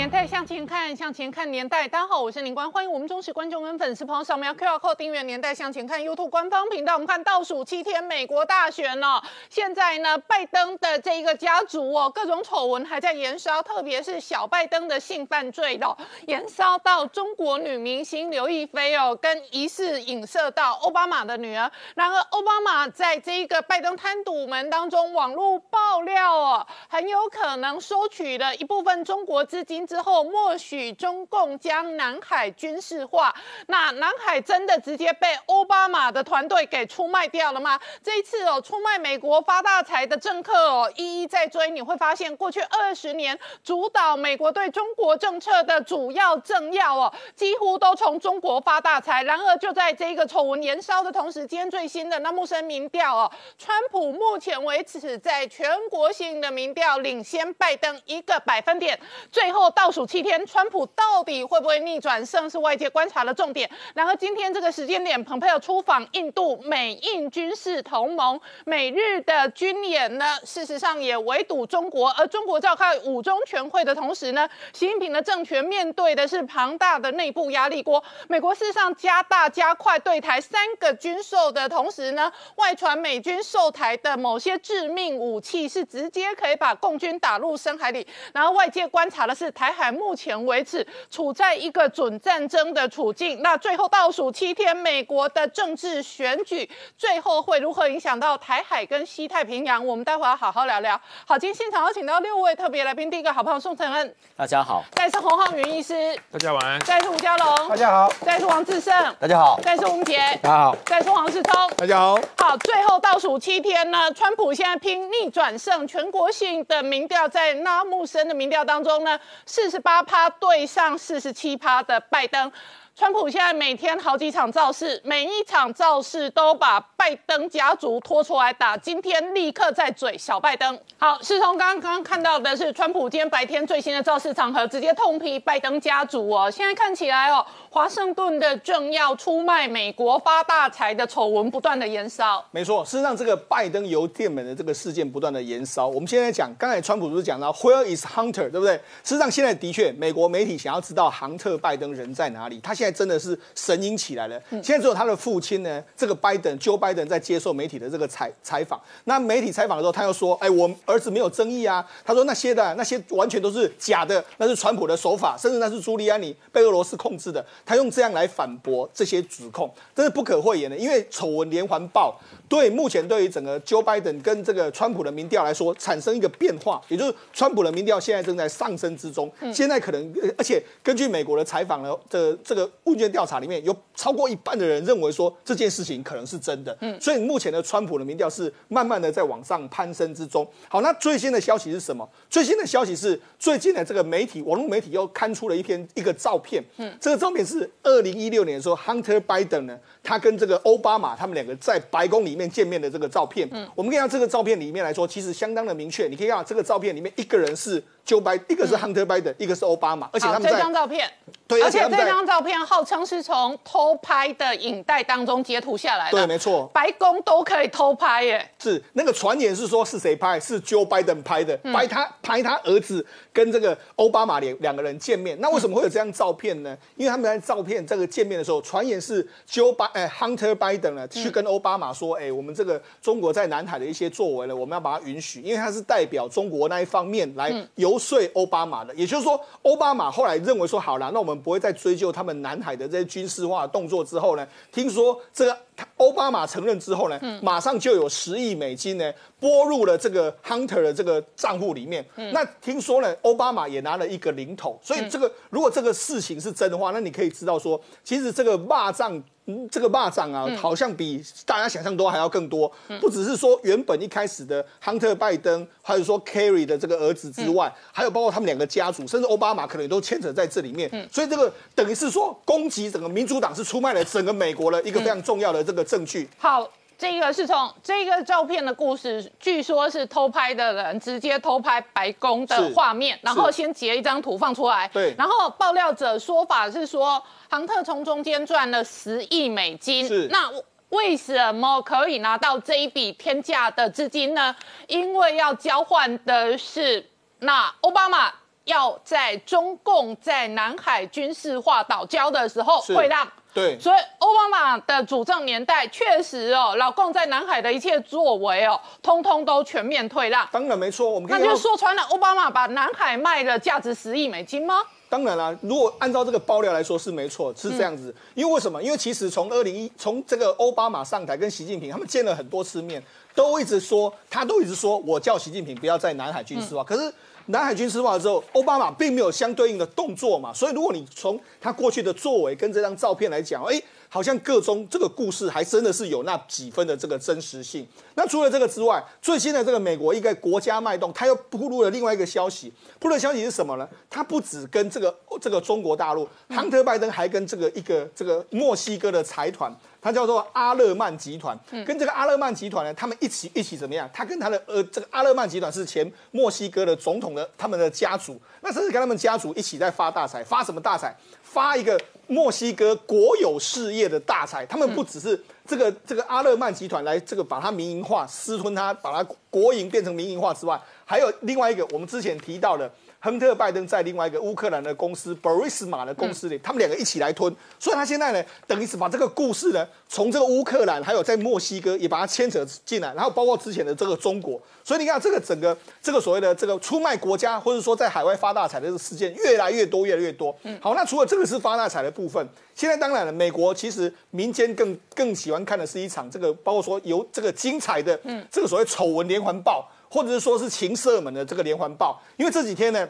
[0.00, 1.86] 年代向前看，向前看年代。
[1.86, 6.94] 大家好，我是林官，欢迎我们忠实观众跟粉丝朋友扫描 QR Code 订阅《年代向前看》YouTube 官方频道。
[6.94, 9.22] 我们看倒数七天，美国大选了。
[9.50, 15.94] 现在呢，拜登的这一个家族哦，各种丑闻还在延烧，特别是小拜登的性犯罪的
[16.26, 21.70] 延烧到中国女明星刘亦菲哦，跟疑似影射到奥巴马的女儿。
[21.94, 29.86] 然而，奥巴马在这一个拜登贪赌门当中，网络爆料哦，很有可能收取了一部分中国资金。
[29.90, 33.34] 之后，默许中共将南海军事化，
[33.66, 37.76] 那南海真的直接被奥巴马的团队给出卖掉了吗？
[38.00, 41.68] 这一次哦，出卖美国发大财的政客哦，一一在追。
[41.70, 49.24] 你会发现，过去二十年主导美国对中国政策的主要政要哦，几乎都从中国发大财。
[49.24, 58.96] 然而，就在这个丑闻燃烧的同时，今天最新的那木森民调哦，川普目前为止在全国性的民调领先拜登一个百分点，
[59.32, 59.68] 最后。
[59.80, 63.68] 倒数七天，川普到底会不会逆转胜，是外界观察的重点。
[63.94, 72.10] 然后今天这个时间点，蓬佩奥出访印度，美印军事同盟，美日的军演呢，事实上也围堵中国。
[72.10, 78.04] 而中国召开五中全会的同时呢，习近平的政权面对的是庞大的内部压力锅。
[78.28, 88.06] 美国事实上加大加快对台三个军售的同时呢，外传美军售台的某些致命武器是直接可以把共军打入深海里。
[88.34, 89.69] 然后外界观察的是台。
[89.70, 99.84] 海目前为止处在一个准战争的处境，那最后倒数七天，美国的政治选举最后会如何影响到台海跟西太平洋？
[99.84, 101.00] 我们待会要好好聊聊。
[101.26, 112.18] 好，今天现场有请到六位特别来宾，第一个好朋友宋承恩，大家好；再是洪浩云医师，大家晚安；再是吴家龙，大家好；再是王志胜，大家好；再是吴杰，大家好；再是黄世聪，大家好。
[112.36, 119.18] 好，最后倒数七天呢，川普现在拼逆转胜，全国性的民调在拉木森的民调当中呢。
[119.62, 122.50] 四十八趴对上四十七趴的拜登。
[122.96, 128.76] 川普现在每天好几场造势，每一场造势都把拜登家族拖出来打。
[128.76, 130.78] 今天立刻在嘴小拜登。
[130.98, 136.50] 好，是从刚刚看到的是川普今天白天最新的造势场合，直接痛批拜登家族哦。
[136.50, 142.44] 现在看起来哦，华盛顿的政要出卖美国发大财的丑闻不断的延烧。
[142.50, 145.86] 没错，事实上这个拜登邮电门的这个事件不断的延烧。
[145.86, 148.74] 我们现在讲，刚才川普不是讲到 Where is Hunter，对不对？
[149.02, 152.89] 事实上现在的确，美国媒体想要知道杭特拜登人在哪里，他现在。
[152.90, 154.40] 真的是神隐起来了。
[154.50, 158.80] 现在只有他的父亲呢，这个拜登，Joe Biden 在接受媒体的这个采采访。
[159.04, 170.76] 那媒体采访的时候，他又说：“哎，我儿子没有争议啊。”他说：“那些的那些完全都是假的，那是川普的手法，甚至那是朱利安尼被俄罗斯控制的。”他用这样来反驳这些指控，真是不可讳言的。
[170.76, 172.18] 因为丑闻连环爆，
[172.48, 179.30] 对目前对于整个 Joe Biden 跟这个川普的民调来说，产生一个变化，也就是川普的民调现在正在上升之中。
[179.52, 182.69] 现在可能，而且根据美国的采访呢的这个。
[182.84, 190.46] 问卷调查里面有超过一半的人认为说这件事情可能是真的，嗯，所以目前的川普的民调是慢慢的在往上攀升之中。
[190.68, 192.08] 好，那最新的消息是什么？
[192.28, 203.48] 最新的消息是最近的这个媒体，网络媒体又刊出了一篇一个照片，嗯，这个照片是二零一六年的时候，Hunter Biden 呢，他跟这个奥巴马他们两个在白宫里面见面的这个照片。
[203.52, 206.08] 嗯，我们可以看这个照片里面来说，其实相当的明确。
[206.08, 207.82] 你可以看这个照片里面一个人是。
[208.04, 211.08] 就拜一个是 Hunter Biden，一个是奥巴马，而且他们这张照片，
[211.46, 218.50] 对，而且这张照片号称是从偷拍的影带当中截图下来的，对，没错，白宫都可以偷拍耶。
[218.58, 220.40] 是那个传言是说是谁拍？
[220.40, 225.38] 是 Joe Biden 拍的，拍他拍他儿子跟这个奥巴马两两个人见面。
[225.40, 226.76] 那为什么会有这张照片呢？
[226.96, 237.52] 因为他们在照片这个见面的时候，传言是 Joe Biden 哎 Hunter Biden 呢去跟奥巴马说，哎，我们这个中国在南海的一些作为呢，我们要把它允许，因为他是代表中国那一方面来
[237.92, 237.98] 游。
[237.98, 245.56] 说奥巴马的，也就是说，奥巴马后来认为说，好了，那我们不会再追究他们南海的这些军事化动作之后呢，听说这个
[245.96, 252.04] 奥巴马承认之后呢，马上就有十亿美金呢拨入了这个 Hunter 的这个账户里面。
[252.32, 259.22] 那听说呢，奥巴马也拿了一个零头，所以这个如果这个事情是真的话，那你可以知道说，其实这个骂仗。
[259.70, 262.70] 这个霸掌啊，好像比大家想象都还要更多。
[263.00, 270.90] 不只是说原本一开始的亨特拜登，还有说 Kerry 的这个儿子之外，还有包括他们两个家族，甚至奥巴马可能也都牵扯在这里面。
[271.12, 276.28] 所以这个等于是说攻击整个民主党是出卖了整个美国的一个非常重要的这个证据。
[276.38, 276.68] 好。
[277.00, 284.86] 这个是从这个照片的故事，据说是偷拍的人直接偷拍白宫的画面，然后先截一张图放出来。
[284.88, 285.14] 对。
[285.16, 290.06] 然后爆料者说法是说，杭特从中间赚了十亿美金。
[290.06, 290.28] 是。
[290.30, 290.52] 那
[290.90, 294.54] 为什么可以拿到这一笔天价的资金呢？
[294.86, 297.08] 因为要交换的是，
[297.38, 298.30] 那奥巴马
[298.64, 303.26] 要在中共在南海军事化岛礁的时候会让。
[303.52, 310.48] 对，所以奥巴马的主政年代确实哦，老共在南海的一切作为哦，通通都全面退让。
[310.52, 314.82] 当然没错，我们那就说穿了，奥巴马把南海卖了价值十亿美金吗？
[315.08, 318.14] 当然啦，如果按照这个爆料来说是没错，是这样子。
[318.34, 318.80] 因为为什么？
[318.80, 323.02] 因为其实从二零一从这个奥巴马上台跟习近平他们见了很多次面，
[323.34, 327.12] 都一直说他都一直说我叫习近平不要在南海军事化，可是。
[327.50, 337.86] 南海军事化之后，奥巴马并没有相对应的动作嘛，所以如果你从他过去的作为跟这张照片来讲，哎，好像各中这个故事还真的是有那几分的这个真实性。
[338.14, 343.88] 那除了这个之外，最新的这个美国一个国家脉动，他又铺露了另外一个消息，铺露的消息是什么呢？
[344.08, 349.74] 他不止跟这个这个中国大陆，亨特拜登还跟这个一个这个墨西哥的财团。
[350.00, 354.08] 他叫做阿勒曼集团，跟这个阿勒曼集团呢，他们一起一起怎么样？
[354.12, 361.14] 他跟他的呃，这个阿勒曼集团是前墨西哥的总统的他们的家族，那甚至跟他们家族一起在发大财，发什么大财？
[361.42, 364.64] 发一个墨西哥国有事业的大财。
[364.64, 372.90] 他们不只是这个这个阿勒曼集团来这个把它民营化、私吞它，把它国营变成民营化之外，还有另外一个我们之前提到的。
[373.22, 390.56] 亨特·拜登在另外一个乌克兰的公司 Borisma 的公司里，他们两个一起来吞，所以他现在呢，等于是把这个故事呢，从这个乌克兰还有在墨西哥也把它牵扯进来，然后包括之前的这个中国，所以你看这个整个这个所谓的这个出卖国家或者说在海外发大财的这个事件越来越多，越来越多。
[390.62, 398.18] 嗯好，那除了这个是发大财的部分，现在当然了，美国其实民间更更喜欢看的是一场这个包括说由这个精彩的
[398.50, 399.86] 这个所谓丑闻连环爆。
[400.10, 403.08] 或者是说是情色们的这个连环爆，因为这几天呢，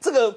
[0.00, 0.34] 这个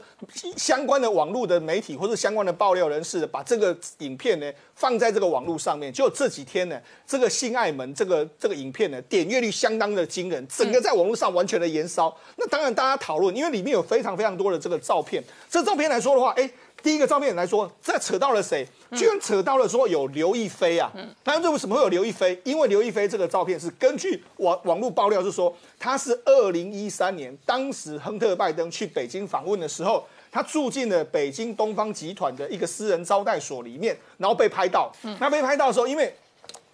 [0.58, 6.78] 相关的网络的媒体或者相关的爆料人士把这个影片呢放在这个网络上面，就这几天呢，
[7.08, 12.16] 这个性爱门这个这个影片呢点阅率相当的惊人，整个在网络上完全的燃烧。
[12.36, 16.52] 那当然大家讨论，因为里面有非常非常多的这个照片，这照片来说的话，哎。
[16.84, 18.68] 第一个照片来说，这扯到了谁？
[18.92, 20.92] 居然扯到了说有刘亦菲啊！
[21.24, 22.40] 那为什么会有刘亦菲？
[22.44, 34.92] 因为刘亦菲这个照片是根据网网络爆料是说，她是二零一三年当时亨特拜登去北京访问的时候，他住进了北京东方集团的一个私人招待所里面，然后被拍到。
[35.20, 36.14] 那被拍到的时候，因为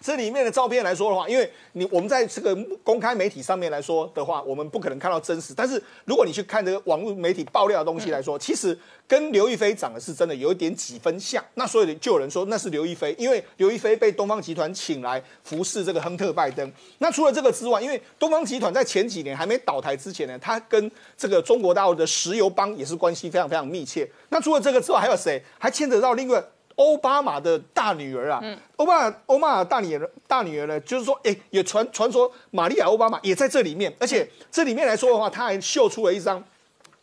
[0.00, 5.52] 这里面的照片来说的话，因为你我们在这个公开媒体上面来说的话，我们不可能看到真实。
[5.54, 8.76] 但是如果你去看这个网络媒体爆料的东西来说，其实
[9.06, 11.44] 跟刘亦菲长得是真的有一点几分像。
[11.54, 16.72] 那所以就有人说那是刘亦菲，因为刘亦菲被东方集团请来服侍这个亨特拜登。
[16.96, 24.08] 那除了这个之外，因为东方集团在前几年还没倒台之前呢，他跟这个中国大陆的石油帮也是关系非常非常密切。
[24.30, 25.42] 那除了这个之外，还有谁？
[25.58, 26.42] 还牵扯到另外。
[26.80, 28.42] 奥巴马的大女儿啊，
[28.76, 36.42] 奥巴马奥巴马大女儿大女儿呢，就是说，哎，也传传说玛利亚奥巴马也在这里面，而且这里面来说的话，他还秀出了一张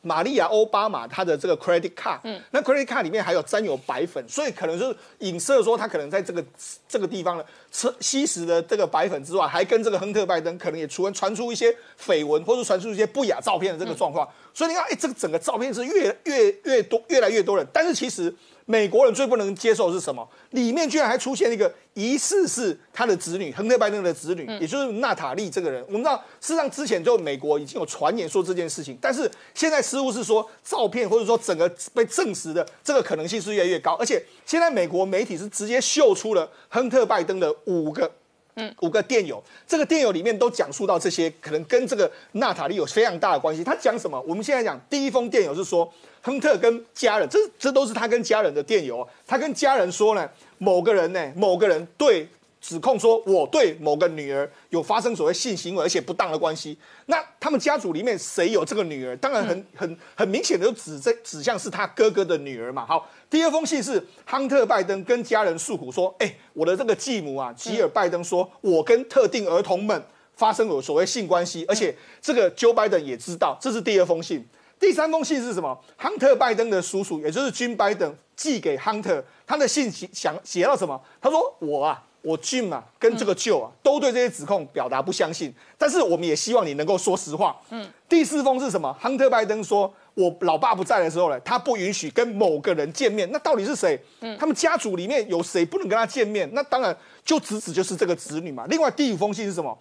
[0.01, 6.43] 玛利亚奥巴马他的这个 credit card，嗯，那 credit card 里面还有沾有白粉，所以可能就是影射说他可能在这个
[6.87, 18.33] 这个地方呢，吃吸食的这个白粉之外，还跟这个亨特拜登可能也传传出一些绯闻，或者传出一些不雅照片的这个状况，所以你看，哎，这个整个照片是越越越多，越来越多人，但是其实。
[18.69, 20.27] 美国人最不能接受是什么？
[20.49, 25.81] 里面居然还出现一个疑似是他的子女，亨特拜登的子女，也就是娜塔莉这个人。
[25.87, 38.11] 我们知道，事实上之前就美国已经有传言说这件事情，但是现在似乎是说照片或者说整个被证实的这个可能性是越来越高，而且现在美国媒体是直接秀出了亨特拜登的五个。
[38.59, 43.63] 嗯，五个电邮，这个电邮里面都讲述到这些，可能跟这个娜塔莉有非常大的关系。
[43.63, 44.19] 他讲什么？
[44.27, 45.87] 我们现在讲第一封电邮是说，
[46.23, 49.07] 亨特跟家人，这这都是他跟家人的电邮。
[49.27, 52.27] 他跟家人说呢，某个人呢，某个人对。
[52.59, 59.15] 指控说我对某个女儿有发生所谓性行为而且不当的关系，那他们家族里面谁有这个女儿？
[59.17, 62.85] 当然很很很明显的就指这指向是他哥哥的女儿嘛。
[62.85, 74.45] 好，第二封信是亨特拜登跟家人诉苦说，哎，我的这个继母啊，吉尔拜登说我跟特定儿童们发生有所谓性关系，而且这个 Joe Biden 也知道，这是第二封信。
[74.79, 75.79] 第三封信是什么？
[75.97, 80.99] 亨特拜登的叔叔，也就是君拜登寄给亨特，他的信写想写到什么？
[81.21, 82.03] 他说我啊。
[82.27, 85.53] 我 Jim 啊，跟这个 Joe 啊，都对这些指控表达不相信。
[85.77, 87.55] 但是我们也希望你能够说实话。
[87.69, 87.87] 嗯。
[88.09, 88.93] 第四封是什么？
[88.99, 93.99] 亨特拜登说，我老爸不在的时候呢，他不允许跟某个人见面，那到底是谁？
[94.37, 96.49] 他们家族里面有谁不能跟他见面？
[96.53, 98.65] 那当然就直指就是这个子女嘛。
[98.69, 99.77] 另外第五封信是什么？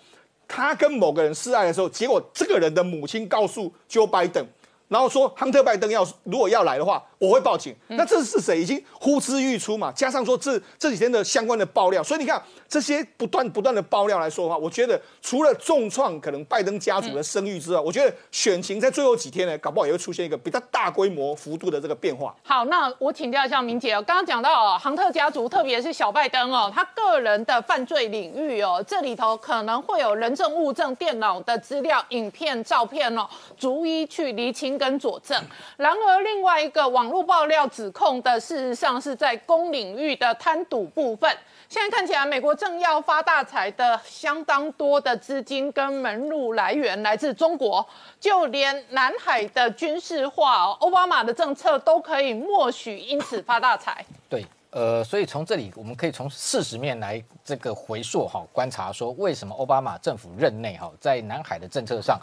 [0.49, 4.47] 他跟某个人示爱的时候，结果这个人的母亲告诉 Joe Biden。
[4.89, 7.75] 然后说亨特拜登要如果要来的话，我会报警。
[7.89, 8.61] 那这是谁？
[8.61, 9.91] 已经呼之欲出嘛。
[9.93, 22.35] 加上说这这几天的相关的爆料，所以你看这些不断不断的爆料来说的话，我觉得除了重创可能拜登家族的声誉之外，我觉得选情在最后几天呢，搞不好也会出现一个比较大规模幅度的这个变化。
[22.45, 33.29] 好，那我请教一下明姐哦，刚刚讲到哦，亨特家族，特别是小拜登哦，他个人的犯罪领域哦，这里头可能会有人证物证、电脑的资料、影片、照片哦，
[33.59, 35.41] 逐一去厘清跟佐证。
[35.77, 41.31] 然而，另外一个网络爆料指控的，事实上是在公领域的贪赌部分。
[41.69, 47.85] 现在看起来，美国正要发大财的相当多的资金跟门路来源来自中国，
[48.21, 54.05] 就连南海的军事化，奥巴马的政策都可以默许因此发大财。
[54.29, 62.17] 对，呃，所以从这里我们可以从事实面来这个回溯哈，观察说为什么奥巴马政府任内哈，在南海的政策上。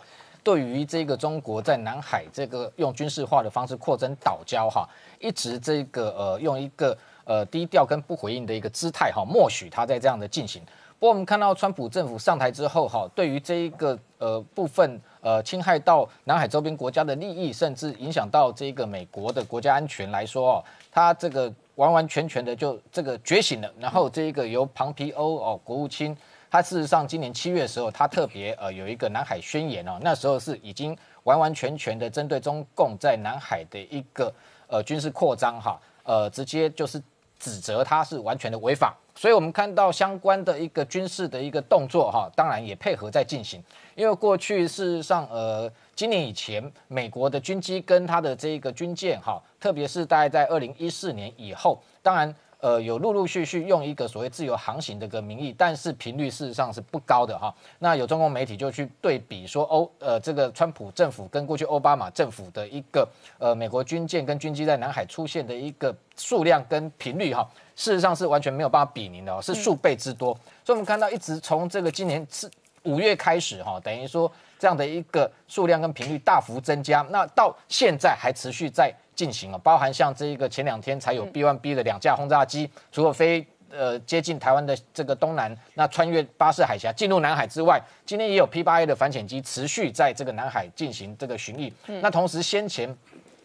[0.43, 4.87] 对于这个中国在南海这个用军事化的方式扩增岛礁哈，
[5.19, 10.61] 一直这个呃用一个呃低调跟不回应的一个姿态哈，默许他在这样的进行。
[10.99, 23.69] 不过我们看到川普政府上台之后哈，对于这一个呃部分呃侵害到南海周边国家的利益，甚至影响到这个美国的国家安全来说哦，他这个完完全全的就这个觉醒了。
[23.79, 26.15] 然后这一个由庞皮欧哦国务卿。
[26.53, 34.31] 他事实上，今年七月的时候，他特别呃有一个南海宣言哦，那时候是已经完完全全的针对中共在南海的一个
[34.67, 37.01] 呃军事扩张哈，呃直接就是
[37.39, 43.59] 指责他是完全的违法，所以我们看到相关的一个军事的一个动作哈，当然也配合在进行，
[43.95, 52.31] 因为过去事实上呃今年以前美国的军机跟他的这个军舰哈，特别是大概在二零一四年以后，当然。
[52.63, 57.53] 呃，有陆陆续续用一个所谓自由航行的个名义，但是频率事实上是不高的哈。
[57.79, 63.05] 那有中共媒体就去对比说，欧呃这个川普政府跟过去奥巴马政府的一个
[63.37, 70.33] 呃美国军舰跟军机在南海出现的一个数量跟频率哈，事实上是完全没有办法比拟的哦，是数倍之多。
[70.63, 72.49] 所以我们看到一直从这个今年是
[72.83, 74.31] 五月开始哈，等于说
[74.63, 78.89] 这样的一个数量跟频率大幅增加，那到现在还持续在。
[79.13, 91.71] 进行啊，包含像这一个前两天才有 B1B 的两架轰炸机，除了飞呃接近台湾的这个东南，那穿越巴士海峡进入南海之外，今天也有 P8A 的反潜机持续在这个南海进行这个巡弋。
[92.01, 92.89] 那同时先前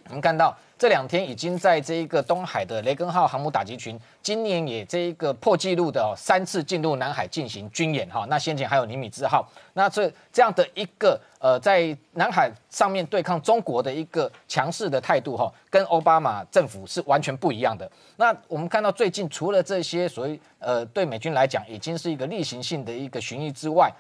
[0.09, 0.57] 我们看到。
[0.79, 8.25] 这两天已经在这一个东海的雷根号航母打击群，今年也这一个破纪录的三次进入南海进行军演哈。
[8.29, 17.91] 那先前还有尼米兹号，那这这样的一个呃在南海上面对抗中国的一个强势的态度哈，跟奥巴马政府是完全不一样的。
[18.17, 23.93] 那我们看到最近除了这些所谓呃对美军来讲已经是一个例行性的一个巡弋之外，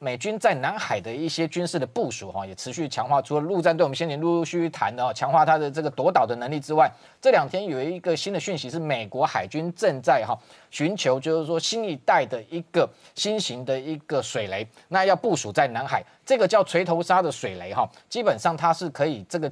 [0.00, 3.20] 美军在南海的一些军事的部署，哈，也持续强化。
[3.20, 6.88] 除了陆战队，我们先前陆陆续续谈的，强化它的这个夺岛的能力之外，
[7.20, 10.38] 这两天有一个新的讯息是，美国海军正在哈
[10.70, 16.00] 寻求，就是说新一代的一个新型的一个水雷，那要部署在南海。
[16.24, 19.50] 这个叫锤头鲨的水雷，哈，基本上它是可以这个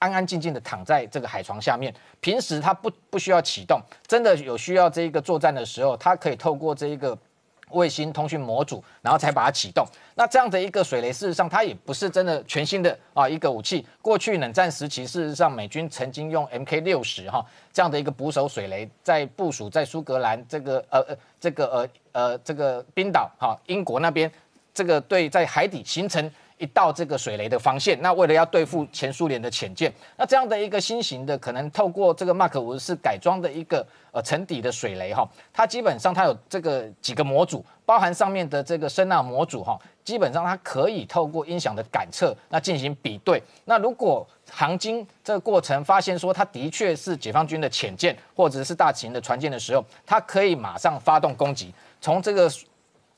[0.00, 7.16] 安安静静的躺在这个海床下面，平时它不不需要启动，真的有需要这一个作战的时候，它可以透过这一个。
[7.74, 9.86] 卫星通讯模组，然后才把它启动。
[10.14, 13.86] 那这样的一个水雷，事实上它也不是真的全新的啊一个武器。
[14.00, 24.30] 过去冷战时期，事实上美军曾经用 Mk 六十哈这样的一个捕手水雷，在部署在苏格兰这个呃呃这个呃呃这个冰岛哈英国那边，
[24.72, 26.30] 这个对在海底形成。
[26.64, 43.42] 一道这个水雷的防线，那为了要对付前苏联的潜舰，那这样的一个新型的，可能透过这个马克五十四改装的一个呃沉底的水雷哈，它基本上它有这个几个模组，包含上面的这个声纳模组哈，基本上它可以透过音响的感测，那进行比对。
[43.66, 52.50] 那如果航经这个过程发现说它的确是解放军的潜舰或者是大型的船舰的时候，它可以马上发动攻击，从这个。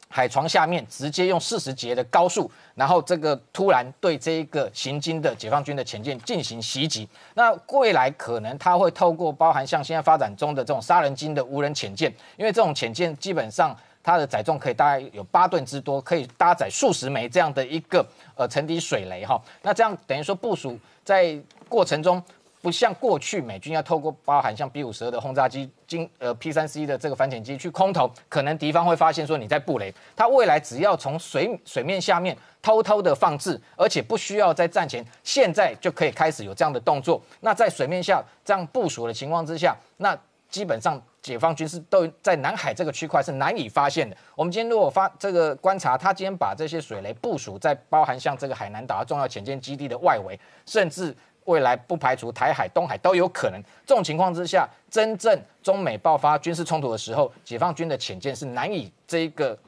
[0.08, 7.08] 海床下面直接用四十节的高速，然后这个突然对这一个行经的解放军的潜舰进行袭击。
[7.34, 19.40] 那未来可能它会透过包含像现在发展中的这种杀人鲸的无人潜舰，因为这种潜舰基本上它的载重可以大概有八吨之多，可以搭载数十枚这样的一个呃沉底水雷哈。
[19.62, 22.22] 那这样等于说部署在过程中。
[22.66, 37.22] 不像过去美军要透过包含像 B 五十二的轰炸机、经呃 P 三 C 的这个反潜机去空投，可能敌方会发现说你在布雷，他未来只要从水水面下面偷偷的放置，而且不需要在战前，现在就可以开始有这样的动作。
[37.42, 40.18] 那在水面下这样部署的情况之下，那
[40.48, 44.16] 基本上解放军是都在南海这个区块是难以发现的。
[44.34, 51.16] 我们今天如果发这个观察，他今天把这些水雷部署在包含像这个海南岛重要潜舰基地的外围，甚至。
[51.46, 53.60] 未来不排除台海、东海都有可能。
[53.84, 59.58] 这种情况之下，真正中美爆发军事冲突的时候，解放军的潜舰是难以这个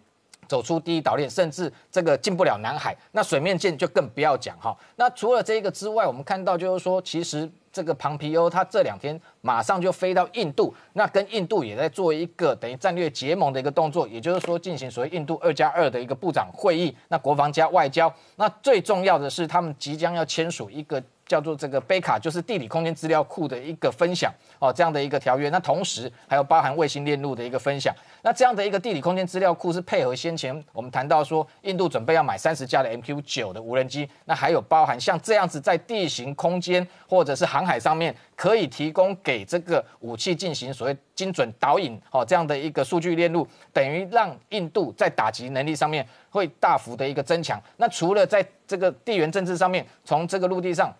[0.46, 2.96] 走出第一岛链，甚至这个进不了南海。
[3.12, 4.76] 那水面舰就更不要讲哈。
[4.96, 16.96] 那除了这个之外，我们看到就是说，其实这个庞皮欧他这两天马上就飞到印度，那跟印度也在做一个等于战略结盟的一个动作，也就是说进行所谓印度二加二的一个部长会议。
[17.08, 21.00] 那国防加外交，那最重要的是他们即将要签署一个。
[21.28, 25.50] 叫做这个贝卡，就是地理空间资料库的一个分享哦，这样的一个条约。
[25.50, 27.94] 那同时还有包含卫星链路的一个分享。
[28.22, 34.08] 那这样的一个地理空间资料库是配合先前我们谈到说，印度准备要买三十架的 MQ 九的无人机。
[34.24, 47.60] 那还有包含像这样子在地形空间或者是航海上面，可以提供给这个武器进行所谓精准导引哦，这样的一个数据链路，等于让印度在打击能力上面会大幅的一个增强。
[47.76, 50.90] 那除了在这个地缘政治上面，从这个陆地上。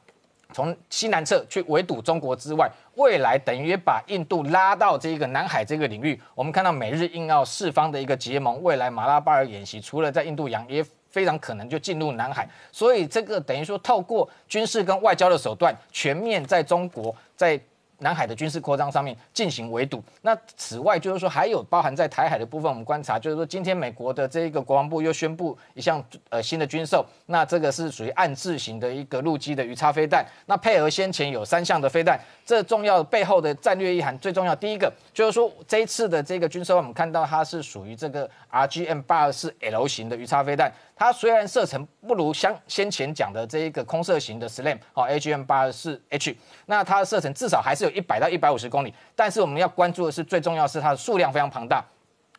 [0.55, 6.21] 从西南侧去围堵中国之外，未来等于把印度拉到这个南海这个领域。
[6.35, 12.49] 我们看到美日印澳四方的一个结盟，未来马拉巴尔演习除了在印度洋，也非常可能就进入南海。
[12.73, 17.61] 所以这个等于说透过军事跟外交的手段，全面在中国在。
[17.99, 20.03] 南海的军事扩张上面进行围堵。
[20.23, 30.25] 那此外就是说，还有包含在台海的部分，我们观察就是说，今天美国的这一个国防部又宣布一项呃新的军售，那这个是属于暗制型的一个陆基的鱼叉飞弹。
[30.47, 40.73] 那配合先前有三项的飞弹，这重要背后的战略意涵最重要，第一个就是说这一次的这个军售，我们看到它是属于这个 RGM 八二四 L 型的鱼叉飞弹。
[40.99, 46.37] 它虽然射程不如像先前讲的这一个空射型的 SLAM 哦 AGM 八四 H，
[46.67, 51.85] 那它的射程至少还是有一百到一百五十公里，但是我们要关注的是最重要是它的数量非常庞大。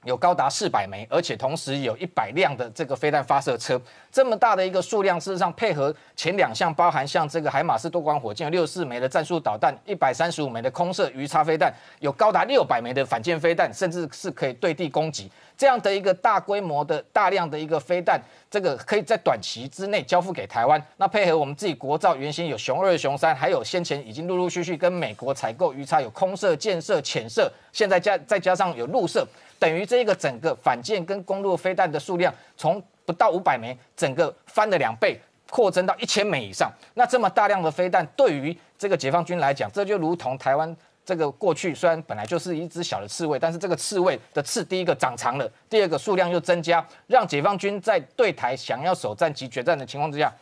[0.06, 3.80] 有高达四百枚，而且同时有一百辆的这个飞弹发射车，
[4.10, 18.18] 这么大的一个数量，事实上配合前两项，包含像这个海马斯多管火箭六十四枚的战术导弹，一百三十五枚的空射鱼叉飞弹，有高达六百枚的反舰飞弹，甚至是可以对地攻击这样的一个大规模的大量的一个飞弹，
[18.50, 20.82] 这个可以在短期之内交付给台湾。
[20.96, 29.28] 那配合我们自己国造，原先有熊二、熊三，还有先前已经陆陆续续跟美国采购鱼叉，有空射、箭射、潜射，现在加再加上有陆射。
[29.60, 35.20] 等于这个整个反舰跟公路飞弹的数量，从不到五百枚，整个翻了两倍，
[35.50, 36.72] 扩增到一千枚以上。
[36.94, 50.34] 那这么大量的飞弹，对于这个解放军来讲，这就如同台湾这个过去虽然本来就是一只小的刺猬，但是这个刺猬的刺，第一个长长了，第二个数量又增加，让解放军在对台想要首战及决战的情况之下。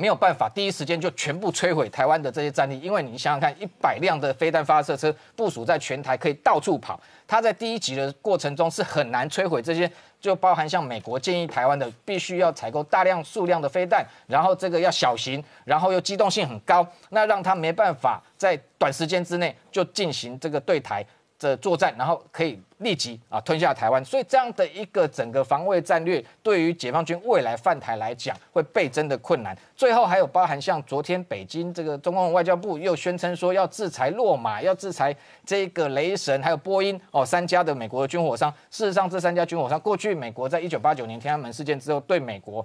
[0.00, 21.04] 没有办法，第一时间就全部摧毁台湾的这些战力，因为你想想看，一百辆的飞弹发射车部署在全台，可以到处跑，它在第一集的过程中是很难摧毁这些，就包含像美国建议台湾的，必须要采购大量数量的飞弹，然后这个要小型，然后又机动性很高，那让它没办法在短时间之内就进行这个对台。
[21.40, 29.56] 的作战，然后可以立即啊吞下台湾，所以这样的一个整个防卫战略，对于解放军未来犯台来讲，会倍增的困难。
[29.74, 38.52] 最后还有包含像昨天北京这个中共外交部又宣称说要制裁洛马，要制裁这个雷神，还有波音哦三家的美国的军火商。
[38.70, 42.64] 事实上，这三家军火商过去美国在一九八九年天安门事件之后，对美国。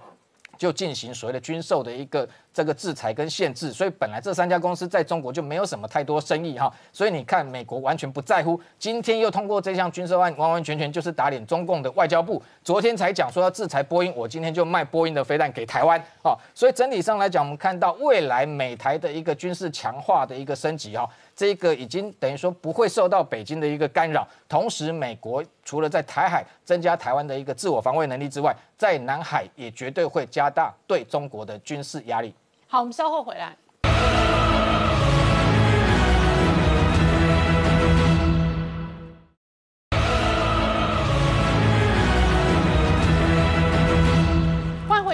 [0.57, 12.41] 就进行所谓的军售的一个这个制裁跟限制，所以本来这三家公司在中国就没有什么太多生意哈，所以你看美国完全不在乎，今天又通过这项军售案，完完全全就是打脸中共的外交部。
[12.63, 21.07] 昨天才讲说要制裁波音，我今天就卖波音的飞弹给台湾哦，所以整体上来讲，我们看到未来美台的一个军事强化的一个升级哈。
[21.35, 32.33] 这个已经等于说不会受到北京的一个干扰，同时美国除了在台海增加台湾的一个自我防卫能力之外，在南海也绝对会加大对中国的军事压力。
[32.67, 33.55] 好，我们稍后回来。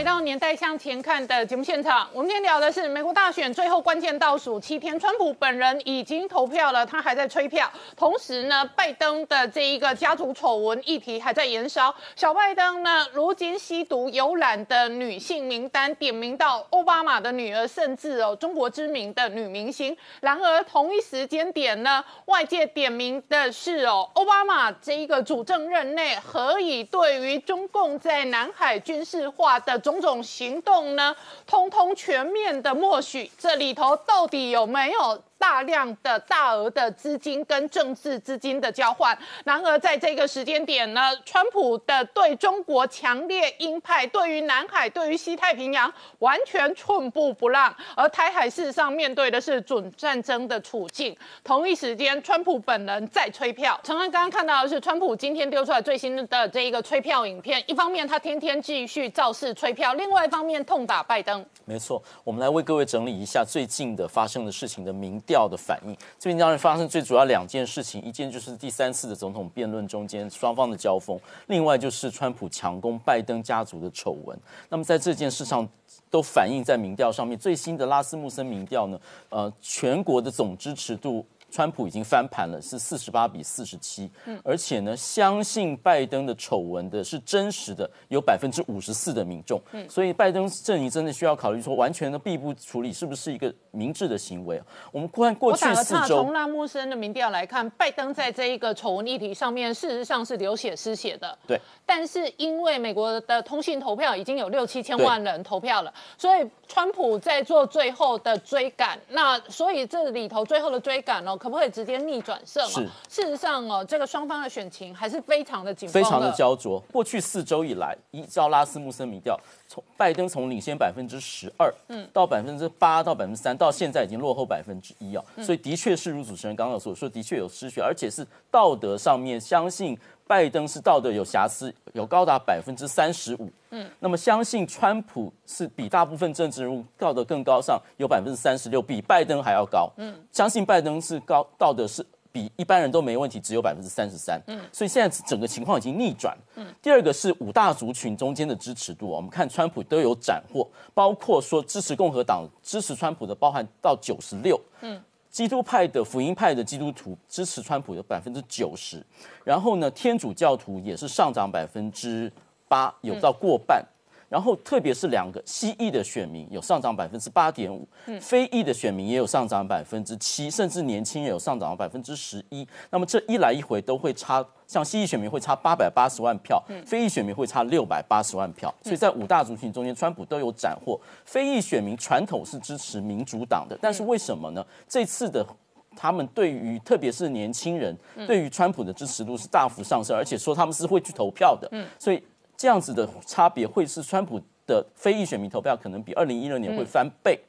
[0.01, 7.71] 回到年代向前看的节目现场，我们今天聊的是美国大选最后关键倒数七天，川普本人已经投票了，他还在催票。
[7.95, 11.93] 同时呢，拜登的这一个家族丑闻议题还在延烧。
[12.15, 19.95] 小拜登呢，如今吸毒游览的女性名单点名到奥巴马的女儿，甚至哦中国知名的女明星。
[20.19, 31.13] 然而同一时间点呢，外界点名的是哦奥巴马这一个主政任内何以对于中共在南海军事化的种种行动呢，
[31.45, 35.21] 通通全面的默许，这里头到底有没有？
[35.41, 51.17] 大量的大额的资金跟政治资金的交换，然而在这个时间点呢，川普的对中国强烈鹰派，对于南海、对于西太平洋完全寸步不让，而台海事实上面对的是准战争的处境。
[51.43, 53.79] 同一时间，川普本人在催票。
[53.83, 61.43] 陈安刚刚看到的是川普今天丢出来最新的这一个催票影片，一方面他天天继续造势催票，另外一方面痛打拜登。
[61.65, 65.19] 没错，我们来为各位整理一下最近的发生的事情的民。
[65.30, 71.17] 调调的反应，这边当然发生最主要两件事情，一件就是第三次的总统辩论中间双方的交锋，
[71.47, 74.37] 另外就是川普强攻拜登家族的丑闻。
[74.67, 75.65] 那么在这件事上，
[76.09, 77.39] 都反映在民调上面。
[77.39, 81.25] 最新的拉斯穆森民调呢，呃，全国的总支持度。
[81.51, 84.09] 川普已经翻盘了，是四十八比四十七，
[84.43, 94.61] 而且呢，相信拜登的丑闻的是真实的，有百分之五十四的民众，所以拜登阵营真的需要考虑说，完全的闭不处理是不是一个明智的行为？
[94.93, 101.37] 我们看过去四周，从拉穆森的民调来看，拜登在这一个丑闻议题上面，事实上是流血失血的。
[101.45, 111.37] 对，但是因为美国的通信投票已经有六七千万人投票了，所以川普在做最后的追赶，那所以这里头最后的追赶哦。
[111.41, 112.63] 可不可以直接逆转胜？
[112.67, 116.79] 是，事实上哦，这个双方的选情还是非常的紧非常的焦灼。
[116.91, 119.35] 过去四周以来，依照拉斯穆森民调，
[119.67, 125.25] 从拜登从领先百分之十二，嗯，到百分之八到百分之三，到现在已经落后百分之一啊。
[125.41, 129.97] 所以的确是如主持人刚刚所说，的确有失血，而且是道德上面相信
[130.31, 133.51] 拜登是道德有瑕疵，有高达百分之三十五。
[133.71, 139.91] 嗯，那么相信川普是比大部分政治人物道德更高尚，有百分之三十六，比拜登还要高。
[139.97, 144.41] 嗯，相信拜登是高道德是比一般人都没问题，只有百分之三十三。
[144.47, 146.37] 嗯，所以现在整个情况已经逆转。
[146.55, 154.57] 嗯，第二个是五大族群中间的支持度，我们看川普都有斩获，包括说支持共和党、支持川普的包含到九十六。
[154.79, 154.97] 嗯，
[155.31, 159.03] 基督派的福音派的基督徒支持川普有百分之九十，
[159.43, 162.31] 然后呢，天主教徒也是上涨百分之。
[162.71, 163.85] 八有到过半，
[164.31, 167.85] 然后特别是两个西裔的选民有上涨百分之八点五，
[168.21, 172.65] 非裔的选民也有上涨百分之七，甚至年轻人有上涨百分之十一。
[172.91, 178.73] 那么这一来一回都会差，像西裔选民会差八百八十万票，非裔选民会差六百八十万票。
[178.81, 180.97] 所以在五大族群中间，川普都有斩获。
[181.25, 184.65] 非裔选民传统是支持民主党的，但是为什么呢？
[184.87, 185.45] 这次的
[185.93, 187.93] 他们对于特别是年轻人
[188.25, 191.69] 对于川普的支持度是大幅上升，而且说他们是会去投票的。
[191.99, 192.23] 所以。
[192.61, 197.39] 这样子的差别会是川普的非裔选民投票可能比二零一六年会翻倍。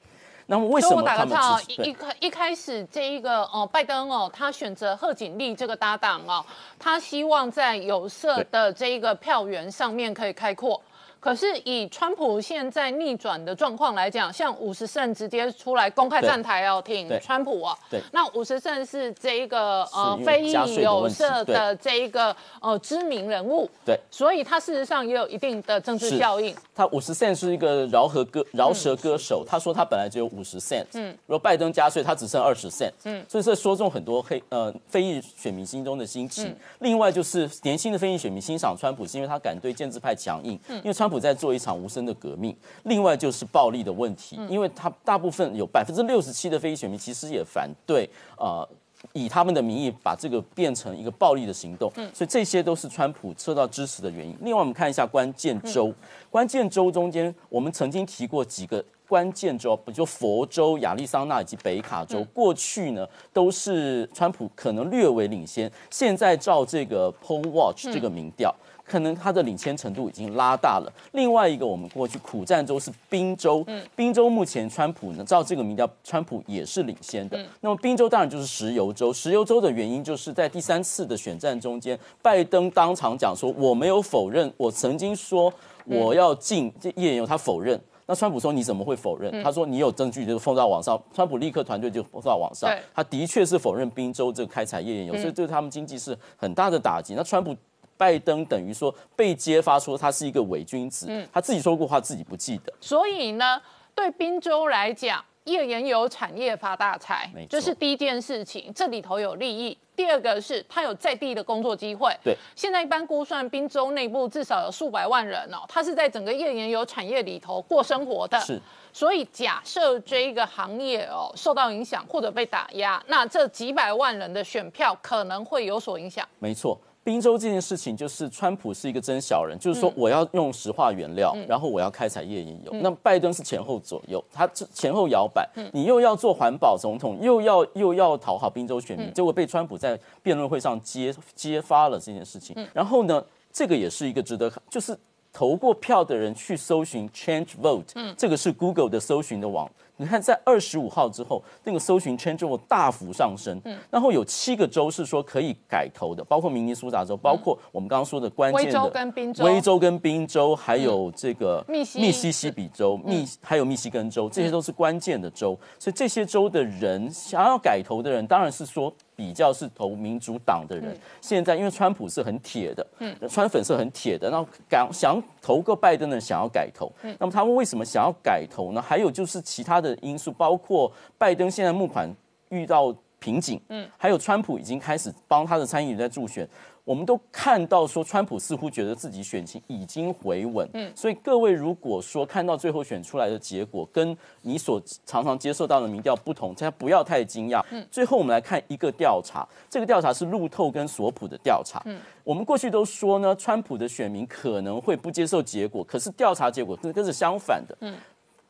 [0.47, 6.43] 那么为什么他们一开一开始这一个哦拜登哦他选择贺锦丽这个搭档哦，
[6.79, 10.83] 他希望在有色的这一个票源上面可以开阔。
[11.23, 17.79] 可是以川普现在逆转的状况来讲，像五十胜直接出来公开站台要挺川普啊。
[17.89, 18.01] 对。
[18.11, 23.71] 那五十胜是这一个呃非裔有色的这一个呃知名人物。
[23.87, 23.97] 对。
[24.11, 26.53] 所以他事实上也有一定的政治效应。
[26.75, 30.85] 他五十胜是一个饶和歌饶舌歌手，他说他本来只有五十胜。
[30.95, 31.17] 嗯。
[31.27, 32.91] 如果拜登加税，他只剩二十胜。
[33.05, 33.25] 嗯。
[33.29, 36.53] 所以这说中很多黑呃非裔选民心中的心情。
[36.81, 40.59] 另外就是年轻的非裔选民欣赏川普，是因为他敢对建制派强硬。
[40.67, 40.77] 嗯。
[40.79, 41.12] 因为川。
[41.19, 48.69] 在做一场无声的革命，另外就是暴力的问题，因为他大部分有百分之六十七的非裔选民其实也反对，呃，
[49.13, 54.37] 以他们的名义把这个变成一个暴力的行动，所以这些都是川普受到支持的原因。
[54.43, 55.93] 另外，我们看一下关键州，
[56.31, 68.55] 关键州中间，我们曾经提过几个关键州，不就佛州、亚利桑那以及北卡州，过去呢都是川普可能略微领先，现在照这个 Poll Watch 这个民调。
[68.93, 70.93] 可能他的领先程度已经拉大了。
[71.13, 77.43] 另外一个，我们过去苦战州是宾州，嗯，宾州目前川普呢，照这个民调，川普也是领先的。
[77.63, 85.51] 那么宾州当然就是石油州，石油州的原因就是在第三次的选战中间，拜登当场讲说我没有否认，我曾经说
[85.87, 87.81] 我要禁这页岩油，他否认。
[88.05, 89.43] 那川普说你怎么会否认？
[89.43, 97.15] 他说你有证据就放到网上，川普立刻团队就放到网上，他的确是否认宾州这个开采页岩油，所以对他们经济是很大的打击。
[97.15, 97.57] 那川普。
[98.03, 102.73] 拜登等于说被揭发说他是一个伪君子，嗯他自己说过话自己不记得。
[102.81, 103.63] 所以呢，
[103.95, 109.79] 对宾州来讲，页岩油产业发大财这是第一件事情，这里头有利益。
[109.95, 112.13] 第二个是他有在地的工作机会。
[112.25, 118.41] 对，现在一般估算宾州内部至少有数百万人哦，他是在整个页岩油产业里头过生活的。
[118.41, 118.61] 是，
[118.93, 126.27] 所以假设这一个行业哦受到影响或者被打压，那这几百万人的选票可能会有所影响。
[126.41, 132.73] 没错，宾州这件事情就是川普是一个真小人，就是说我要用石化原料，然后我要开采页岩油。
[132.75, 142.57] 那拜登是前后左右，他这前后摇摆，你又要做环保总统，又要又要讨好宾州选民，结果被川普在辩论会上揭揭发了这件事情。
[142.73, 144.99] 然后呢，这个也是一个值得就是。
[145.35, 149.67] 投过票的人去搜寻 Change Vote，这个是 Google 的搜寻的网。
[150.03, 153.79] 你看，在二十五号之后，那个搜寻 Change Vote 大幅上升，嗯。
[153.89, 159.45] 然后有七个州是说可以改投的，包括明尼苏达州，包括我们刚刚说的关键的威州跟宾州。
[159.45, 165.57] 威州跟宾州，还有这个密西密西西比州、密还有密西根州，这些都是关键的州。
[165.79, 170.99] 所以这些州的人想要改投的人，当然是说比较是投民主党的人。
[171.21, 178.83] 现在因为川普是很铁的，嗯，川粉是很铁的，然后敢想投个拜登的人想要改投，那么他们为什么想要改投呢？
[178.83, 182.13] 还有就是其他的因素，包括拜登现在募款
[182.49, 186.49] 遇到瓶颈，嗯，还有川普已经开始帮他的参议员在助选。
[186.85, 197.65] 我们都看到说，川普似乎觉得自己选情已经回稳，嗯，所以各位如果说看到最后选出来的结果跟你所常常接受到的民调不同，大家不要太惊讶。
[197.71, 201.81] 嗯，最后我们来看一个调查，这个调查是路透跟索普的调查。
[201.85, 207.79] 嗯，我们过去都说呢，川普的选民可能会不接受结果，可是调查结果跟跟是相反的。
[207.83, 207.97] 嗯，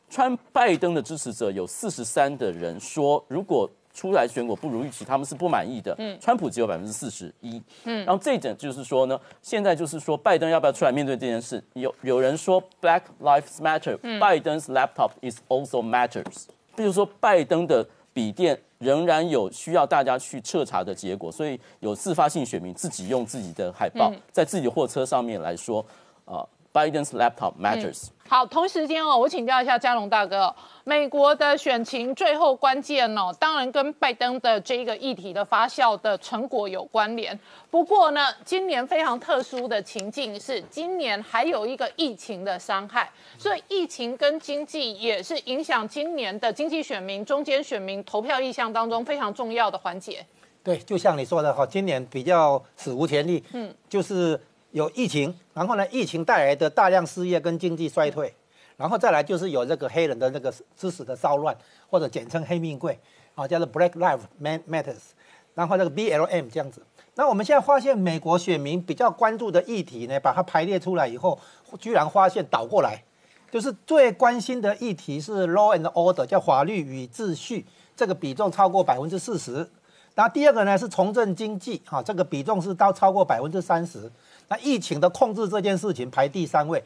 [0.09, 5.93] 川拜登的支持者有四十三的人说，如果出来选果不如预期，他们是不满意的。
[5.99, 7.61] 嗯，川普只有百分之四十一。
[7.83, 11.63] 嗯，然后这一点就是说呢，现在就是说拜登要不要出来面对这件事？
[11.73, 25.85] 有有人说 Black Lives Matter，、拜登 's laptop is also matters，就是说拜登的笔电仍然有需要大家去彻查的结果，所以有自发性选民自己用自己的海报、在自己的货车上面来说，
[26.25, 28.07] 啊、拜登 's laptop matters。
[28.27, 30.55] 好，同时间哦，我请教一下嘉龙大哥哦，
[30.85, 37.37] 美国的选情最后关键哦，当然跟拜登的这个议题的发酵的成果有关联。
[37.69, 50.25] 不过呢，今年非常特殊的情境是，今年还有一个疫情的伤害，所以疫情跟经济也是影响今年的经济选民、中间选民投票意向当中非常重要的环节。
[50.63, 54.39] 对，就像你说的哈，今年比较史无前例，嗯，就是
[54.73, 58.33] 有疫情，然后呢，疫情带来的大量失业跟经济衰退，
[58.75, 61.55] 然后再来就是有这个黑人的那个知识的骚乱，
[61.87, 62.99] 或者简称黑命贵，
[63.35, 65.13] 啊，叫做 Black Lives Matters，
[65.53, 66.81] 然后这个 BLM 这样子。
[67.13, 71.37] 那我们现在发现，美国选民比较关注的议题呢，把它排列出来以后，
[71.79, 73.03] 居然发现倒过来，
[73.51, 77.63] 就是最关心的议题是 law and order，叫法律与秩序，
[77.95, 79.69] 这个比重超过百分之四十。
[80.15, 84.11] 那第二个呢是重振经济，哈、这个比重是到超过百分之三十。
[84.47, 86.83] 那疫情的控制这件事情排第三位，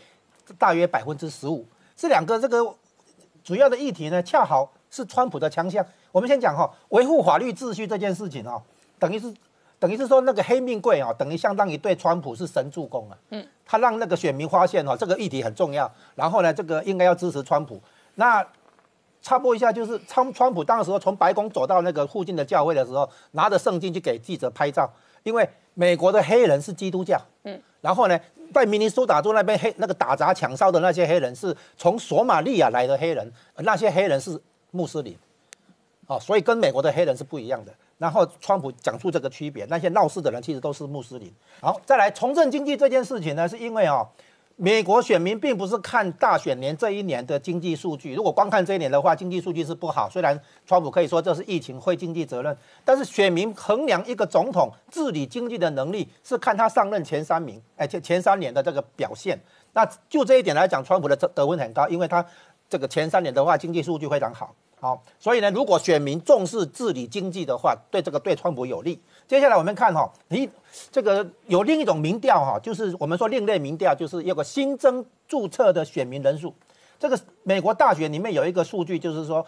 [0.58, 1.66] 大约百分之十五。
[1.96, 2.74] 这两个这个
[3.44, 5.86] 主要的议题呢，恰好是川普的强项。
[6.12, 8.62] 我们先讲哈、维护法律秩序这件事情哦、
[8.98, 9.34] 等于是
[9.80, 13.18] 等于是说那个黑命贵啊，等于相当于对川普是神助攻啊。
[13.30, 17.80] 嗯，他让那个选民发现哈、这个议题很重要，然后呢，这个应该要支持川普。
[18.16, 18.46] 那
[19.22, 24.90] 插播一下，就是川川普当时从白宫走到那个附近的教会的时候，拿着圣经去给记者拍照，
[25.28, 28.18] 因为美国的黑人是基督教，嗯，然后呢，
[28.54, 34.40] 在明尼苏达州那边黑那个打砸抢烧的那些黑人是从索马利亚来的黑人，那些黑人是
[34.72, 35.14] 穆斯林，
[36.08, 37.74] 哦，所以跟美国的黑人是不一样的。
[37.98, 41.30] 然后川普讲出这个区别，那些闹事的人其实都是穆斯林。
[41.60, 44.08] 好，再来重振经济这件事情呢，是因为哦，
[44.60, 50.10] 美国选民并不是看大选年这一年的经济数据，如果光看这一年的话，经济数据是不好。
[50.10, 59.40] 虽然川普可以说这是疫情会经济责任，但是选民衡量一个总统治理经济的能力，是看他上任前三名，哎，前前三年的这个表现。
[59.74, 62.26] 那就这一点来讲，川普的得得分很高，因为他
[62.68, 64.56] 这个前三年的话，经济数据非常好。
[64.80, 69.02] 好，所以呢，如果选民重视治理经济的话，对这个对川普有利。
[69.28, 70.48] 接下来我们看哈、你
[70.92, 76.54] 这个有另一种民调哈、就是我们说另类民调，就是有个新增注册的选民人数。
[77.00, 79.44] 这个美国大选里面有一个数据，就是说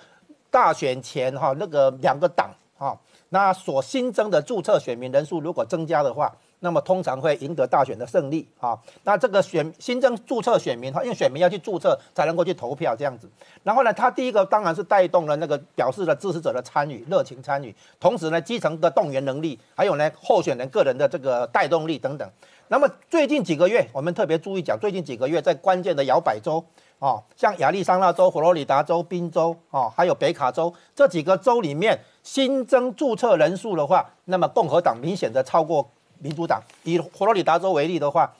[0.50, 8.78] 大选前哈、那个两个党哈、那所新增的注册选民人数如果增加的话，那么通常会赢得大选的胜利啊。
[9.04, 13.30] 那这个选新增注册选民哈，因为选民要去注册才能够去投票这样子。
[13.64, 22.30] 然后呢，他第一个当然是带动了那个表示了支持者的参与、热情参与，同时呢，基层的动员能力，还有呢候选人个人的这个带动力等等。
[22.72, 26.64] 那么最近几个月，我们特别注意讲，最近几个月在关键的摇摆州
[27.00, 35.90] 啊，像亚利桑那州、佛罗里达州、宾州啊，还有北卡州这几个州里面新增注册人数的话，那么共和党明显的超过
[36.20, 36.62] 民主党。
[36.84, 38.32] 以佛罗里达州为例的话，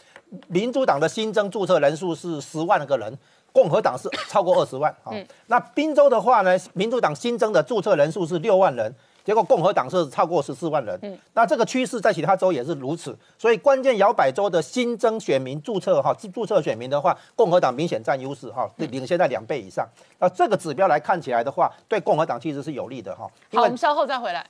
[0.48, 3.18] 民主党的新增注册人数是十万个人，
[3.52, 5.12] 共和党是超过二十万啊。
[5.48, 8.94] 那宾州的话呢，民主党新增的注册人数是六万人。
[9.26, 19.88] 结果共和党是超过十四万人，嗯，那这个趋势在其他州也是如此，所以关键摇摆州的新增选民注册哈，注册选民的话，共和党明显占优势哈，领先在两倍以上。
[20.18, 23.30] 那这个指标来看起来的话，对共和党其实是有利的哈。
[23.54, 24.44] 好，我们稍后再回来。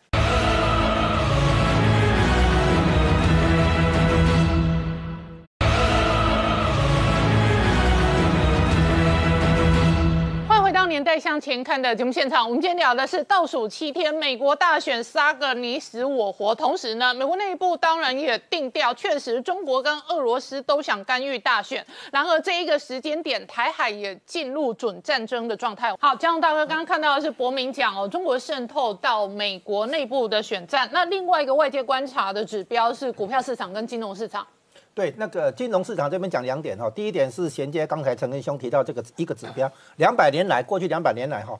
[10.89, 16.53] 年代向前看的节目现场，我们今天聊的是倒数七天，美国大选杀个你死我活。
[16.55, 21.85] 同时呢，美国内部当然也定调，确实中国跟俄罗斯都想干预大选。
[22.11, 25.95] 然而这一个时间点，台海也进入准战争的状态。
[25.99, 30.89] 好，江大哥刚刚看到的是伯明讲哦，中国渗透到美国内部的选战。
[30.91, 34.45] 那另外一个外界观察的指标是股票市场跟金融市场。
[34.93, 41.57] 对，那个金融市场这边讲两点哈，第一点是衔接刚才陈根兄提到这个一个指标，两百年来，过去两百年来哈，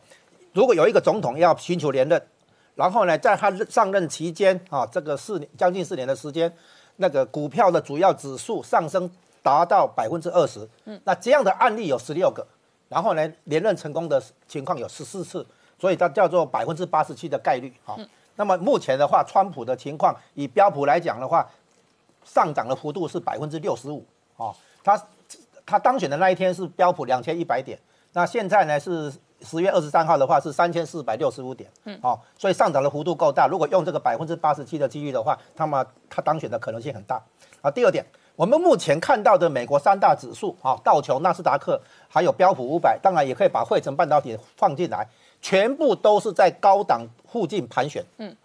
[0.51, 2.21] 如果有一个总统要寻求连任，
[2.75, 6.53] 然后呢，在他上任期间啊，这个四年将近四年的时间，
[6.97, 9.09] 那个股票的主要指数上升
[9.41, 12.45] 达到百分之二十，嗯，那这样的案例有十六个，
[12.89, 15.45] 然后呢，连任成功的情况有十四次，
[15.79, 17.97] 所以它叫做百分之八十七的概率哈。
[18.35, 21.49] 那么目前的话，川普的情况以标普来讲的话。
[22.23, 24.05] 上涨的幅度是百分之六十五
[24.37, 25.01] 哦，他
[25.65, 27.79] 他当选的那一天是标普两千一百点，
[28.13, 33.47] 那现在呢是十月二十三号的话是三千四百六十五点，嗯，哦，所以上涨的幅度够大。
[33.47, 37.21] 如果用这个百分之八十七的几率的话，那么他当选的可能性很大。
[37.61, 38.05] 啊，第二点，
[38.35, 45.07] 我们目前看到的美国三大指数啊，道琼、纳斯达克还有标普五百，当然也可以把汇成半导体放进来，
[45.41, 48.03] 全部都是在高档附近盘旋。
[48.17, 48.35] 嗯，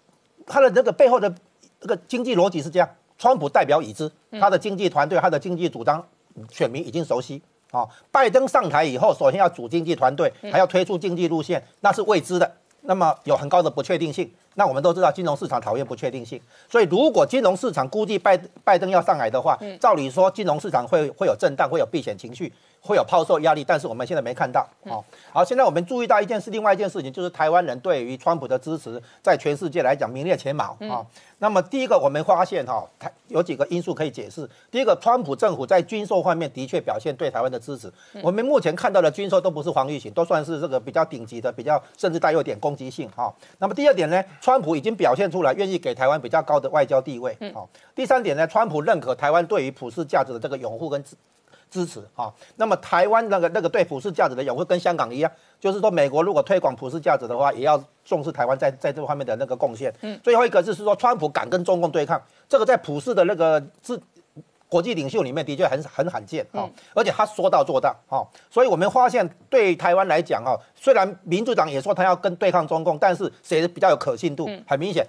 [0.47, 1.33] 它的这个背后的
[1.81, 2.89] 这个经济逻辑是这样。
[3.19, 6.05] 川普代表已知，他的经济团队、他的经济主张，
[6.51, 7.41] 选民已经熟悉。
[7.71, 12.49] 啊，拜登上台以后，首先要组经济团队，还要推出经济路线，那是未知的，
[12.83, 14.31] 那么有很高的不确定性。
[14.55, 22.53] 那我们都知道，金融市场讨厌不确定性，所以如果金融市场估计拜拜登要上来的话，照理说金融市场会会有震荡，会有避险情绪。
[22.87, 24.69] 会有抛售压力，但是我们现在没看到。
[24.87, 31.01] 好，好，现在我们注意到一件事，另外一件事情就是台湾人对于川普的支持，在全世界来讲名列前茅啊。
[31.39, 34.49] 那么第一个，我们发现哈，台有几个因素可以解释。
[34.71, 37.91] 第一个，川普政府在军售方面的确表现对台湾的支持。
[38.23, 43.35] 我们目前看到的军售都不是防御型，都算是这个比较顶级的，比较甚至带有点攻击性哈。
[43.59, 47.35] 那么第二点呢，川普已经表现出来愿意给台湾比较高的外交地位。
[47.55, 51.03] 好，第三点呢，川普认可台湾对于普世价值的这个拥护跟
[51.75, 51.85] 支。
[51.85, 59.93] 支持哈，那么台湾那个那个对普世价值的拥护跟香港一样，就是说美国如果推广普世价值的话，也要重视台湾在在这方面的那个贡献。
[60.01, 64.01] 嗯，最后一个就是说，川普敢跟中共对抗，这个在普世的那个是
[64.69, 74.49] 国际领袖里面的确很很罕见啊，而且他说到做到哈，所以我们发现对台湾来讲哈，虽然民主党也说他要跟对抗中共，但是谁比较有可信度？
[74.67, 75.05] 很明显，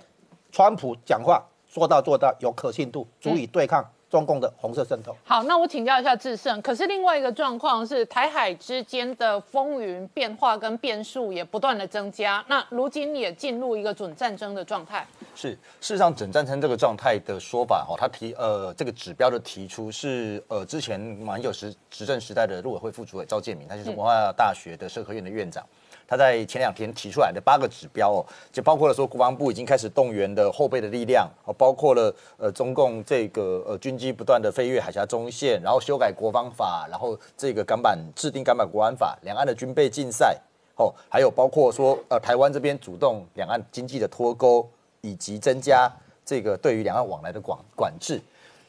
[0.52, 3.86] 川普讲话说到做到，有可信度，足以对抗。
[4.10, 5.16] 中共的红色渗透。
[5.24, 6.62] 好，那我请教一下智胜。
[6.62, 12.44] 可是另外一个状况是，台海之间的风云变化跟变数也不断的增加。
[12.48, 15.06] 那如今也进入一个准战争的状态。
[15.36, 25.66] 是，事实上，准战争这个状态的说法，哦，他提呃这个指标的提出是呃之前马英九时执政时代的陆委会副主委赵建明，他就是文化大学的社科院的院长。
[26.08, 40.38] 他在前两天提出来的八个指标哦，就包括了说国防部已经开始动员的后备的力量哦，包括了呃中共这个呃军机不断的飞越海峡中线，然后修改国防法，然后这个港版制定港版国安法，两岸的军备竞赛
[40.76, 44.70] 哦，还有包括说呃台湾这边主动两岸经济的脱钩，
[45.02, 45.92] 以及增加
[46.24, 48.22] 这个对于两岸往来的管管制，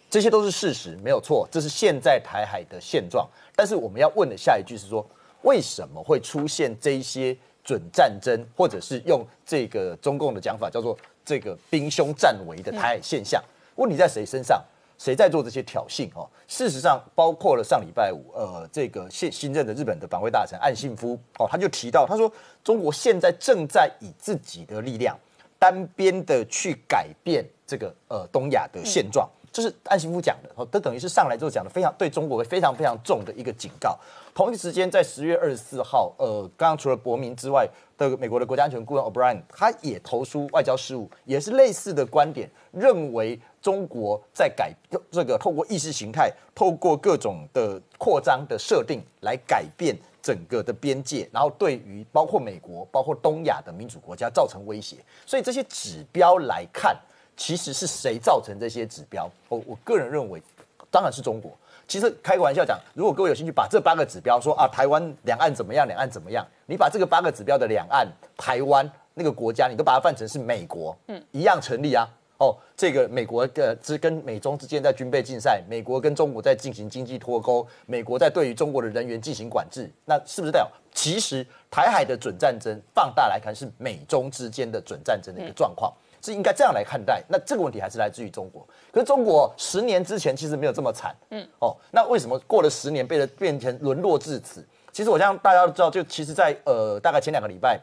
[0.09, 3.29] 这些都是事实，没有错，这是现在台海的现状。
[3.55, 5.07] 但是我们要问的下一句是说。
[5.47, 13.43] 为什么会出现这些准战争，或者是用这个中共的讲法叫做这个兵凶战危的台海现象？
[13.77, 14.61] 问题在谁身上？
[14.99, 16.09] 谁在做这些挑衅？
[16.15, 22.33] 哦，事实上，包括了上礼拜五，呃，这个现新任的日本的防卫大臣岸信夫，哦，他就提到，他说
[22.65, 25.17] 中国现在正在以自己的力量
[25.59, 29.29] 单边的去改变这个呃东亚的现状。
[29.57, 33.99] 这是安信夫讲的，哦，这等于是上来之后讲的非常对中国非常非常重的一个警告。
[34.35, 37.67] 同一时间，在十月二十四号，呃，刚刚除了伯明之外
[37.97, 44.75] 的美国的国家安全顾问 O'Brien，他也投书外交事务，也是类似的观点，认为中国在改
[45.11, 54.99] 这个透过意识形态，透过各种的扩张的设定来改变整个的边界，然后对于包括美国、包括东亚的民主国家造成威胁。
[55.25, 56.95] 所以这些指标来看，
[57.37, 59.31] 其实是谁造成这些指标？
[59.49, 60.43] 我我个人认为，
[60.91, 61.51] 当然是中国。
[61.87, 72.09] 其实开个玩笑讲，如果各位有兴趣，把这八个指标说啊，台湾两岸怎么样，两岸怎么样，你把这个八个指标的两岸、台湾那个国家，你都把它换成是美国，嗯，一样成立啊。
[72.39, 85.91] 哦，这个美国的之跟美中之间在军备竞赛，美国跟中国在进行经济脱钩，美国在对于中国的人员进行管制，那是不是代表其实台海的准战争放大来看是美中之间的准战争的一个状况？
[86.27, 88.67] 是应该这样来看待，那这个问题还是来自于中国。
[88.91, 94.67] 可是中国十年之前其实没有这么惨，嗯，哦，那为什么过了十年，变得变成沦落至此？
[94.91, 97.81] 其实我相信大家都知道，就其实，在呃大概前两个礼拜，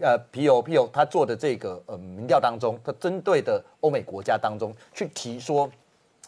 [0.00, 5.70] 呃皮尤皮尤他做的这个呃民调当中，他针对的欧美国家当中去提说，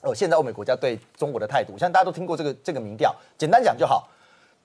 [0.03, 4.09] 呃现在欧美国家对中国的态度，相信大家都听过这个这个民调，简单讲就好。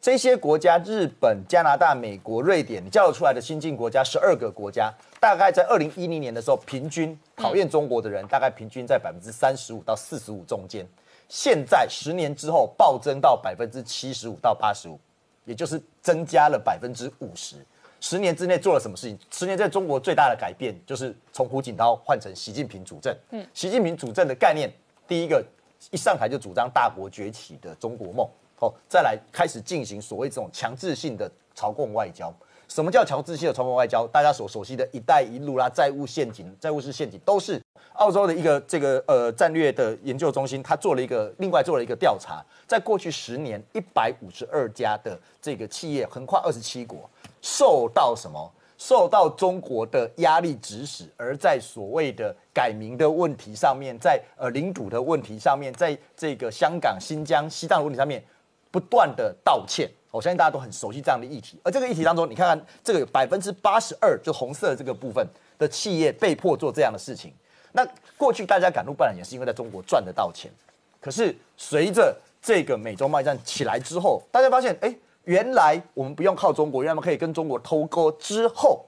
[0.01, 10.87] 这些国家，日本、加拿大、美国、瑞典，你叫得出来的新进国家十二个国家，大概在二零一零年的时候，平均讨厌中国的人大概平均在百分之三十五到四十五中间。
[11.27, 14.97] 现在十年之后暴增到百分之七十五到八十五，
[15.43, 17.57] 也就是增加了百分之五十。
[17.99, 19.19] 十年之内做了什么事情？
[19.29, 23.13] 十年在中国最大的改变就是从胡锦涛换成习近平主政。
[23.31, 24.71] 嗯，习近平主政的概念，
[25.05, 25.45] 第一个
[25.91, 28.25] 一上台就主张大国崛起的中国梦。
[28.60, 32.34] 哦，再来开始进行所谓这种强制性的朝贡外交。
[32.68, 34.05] 什么叫强制性的朝贡外交？
[34.07, 37.60] 大家所熟悉的一带一路啦、债务陷阱、债务式陷阱，都是
[37.93, 47.10] 澳洲的一个这个呃战略的研究中心，他做了一个另外做了一个调查，在过去十年，一百五十二家的这个企业横跨二十七国，
[47.41, 48.51] 受到什么？
[48.78, 58.24] 受到中国的压力指使，而在所谓的改名的问题上面，在呃领土的问题上面，在这个香港、新疆、西藏的问题上面。
[58.72, 61.59] 不断的道歉，我相信大家都很熟悉这样的议题。
[61.63, 65.26] 而这个议题当中，你看看这个百分之八十二，就红色的这个部分
[65.57, 67.34] 的企业被迫做这样的事情。
[67.72, 70.51] 那过去大家赶路不然也是因为在中国赚得到钱。
[70.99, 78.11] 可是随着这个美中贸易战起来之后，大家发现，哎，原来我们不用靠中国，原来我们可以跟中国偷钩。
[78.13, 78.86] 之后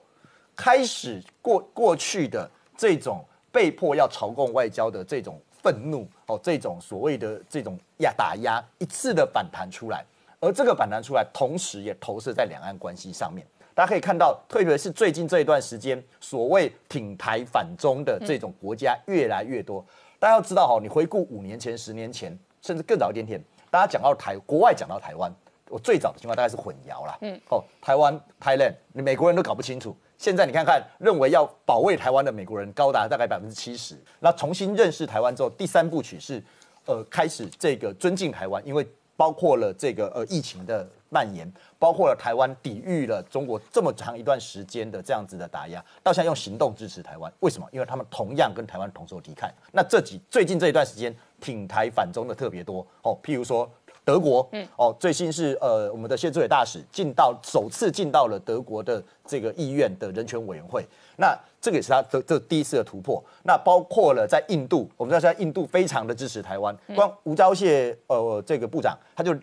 [0.54, 5.40] 开始过过去的这种被迫要朝贡外交的这种。
[5.62, 10.04] 愤怒哦，这种所谓的这种压打压一次的反弹出来，
[10.40, 13.46] 而这个反弹出来，同时也投射在两岸关系上面。
[13.74, 19.84] 大家可以看到，特别是最近这一段时间，所谓挺台反中的这种国家越来越多。
[20.18, 25.30] 大家要知道哈，你回顾五年前、十年前，甚至更早一点点，大家讲到台，国外讲到台湾，
[25.68, 27.18] 我最早的情况大概是混淆了。
[27.22, 29.96] 嗯，哦，台湾 Thailand，你美国人都搞不清楚。
[30.22, 33.98] 现在你看看，认为要保卫台湾的美国人高达大概百分之七十。
[34.20, 36.40] 那重新认识台湾之后，第三部曲是，
[36.86, 47.32] 呃，开始这个尊敬台湾，因为包括了这个呃疫情的蔓延，包括了台湾抵御了中国这么长一段时间的这样子的打压，到现在用行动支持台湾。
[47.40, 47.66] 为什么？
[47.72, 49.50] 因为他们同样跟台湾同仇敌忾。
[49.72, 53.68] 那这几最近这一段时间挺台反中的特别多哦，譬如说。
[54.04, 60.84] 德国，嗯，哦，最新是呃，我们的谢志伟大使进到首次进到了德国的这个议院的人权委员会，
[61.16, 63.22] 那这个也是他的这第一次的突破。
[63.44, 69.34] 那包括了在印度，我们知道在印度非常的支持台湾，光吴钊燮呃这个部长他就。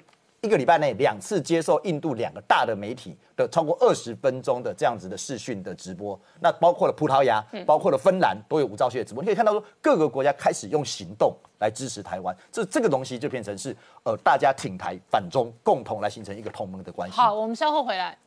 [0.42, 9.22] 一个礼拜内两次接受印度两个大的媒体的超过二十分钟的这样子的视讯的直播，那包括了葡萄牙，包括了芬兰都有吴钊燮的直播。
[9.22, 17.18] 你可以看到说，各个国家开始用行动来支持台湾，这这个东西就变成是呃大家挺台反中，共同来形成一个同盟的关系。
[17.18, 18.18] 好，我们稍后回来。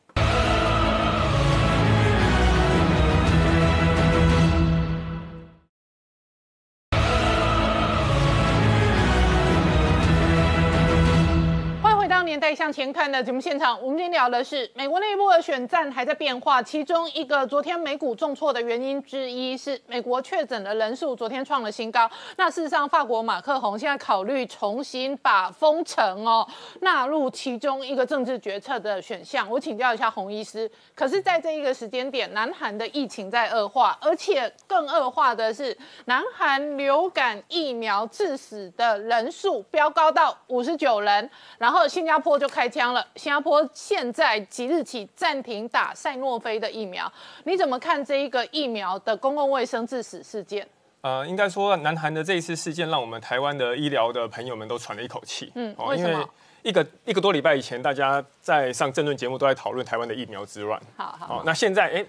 [12.43, 16.61] 年代向前看的节目现场，我们今天聊的是美国内部的选战还在变化。
[16.61, 22.11] 其中一个昨天美股重挫的原因之一是美国确诊的人数昨天创了新高。
[22.35, 26.45] 那事实上，法国马克宏现在考虑重新把封城哦
[26.81, 29.49] 纳入其中一个政治决策的选项。
[29.49, 35.77] 我请教一下洪医师，可是在这一个时间点，南韩的疫情在恶化，而且更恶化的是，
[36.07, 43.05] 南韩流感疫苗致死的人数飙高到五十九人，然后新加坡坡就开枪了。
[43.15, 47.11] 新加坡现在即日起暂停打赛诺菲的疫苗，
[47.43, 50.67] 你怎么看这一个疫苗的公共卫生致死事件？
[51.01, 55.51] 呃，应该说南韩的这一次事件，让我们台湾的医疗的朋友们都喘了一口气。
[55.53, 56.27] 嗯为什么因为
[56.63, 60.81] 一个一个多礼拜以前，大家在上政论节目都在讨论台湾的疫苗之乱。
[60.97, 62.03] 好好，哦，那现在哎。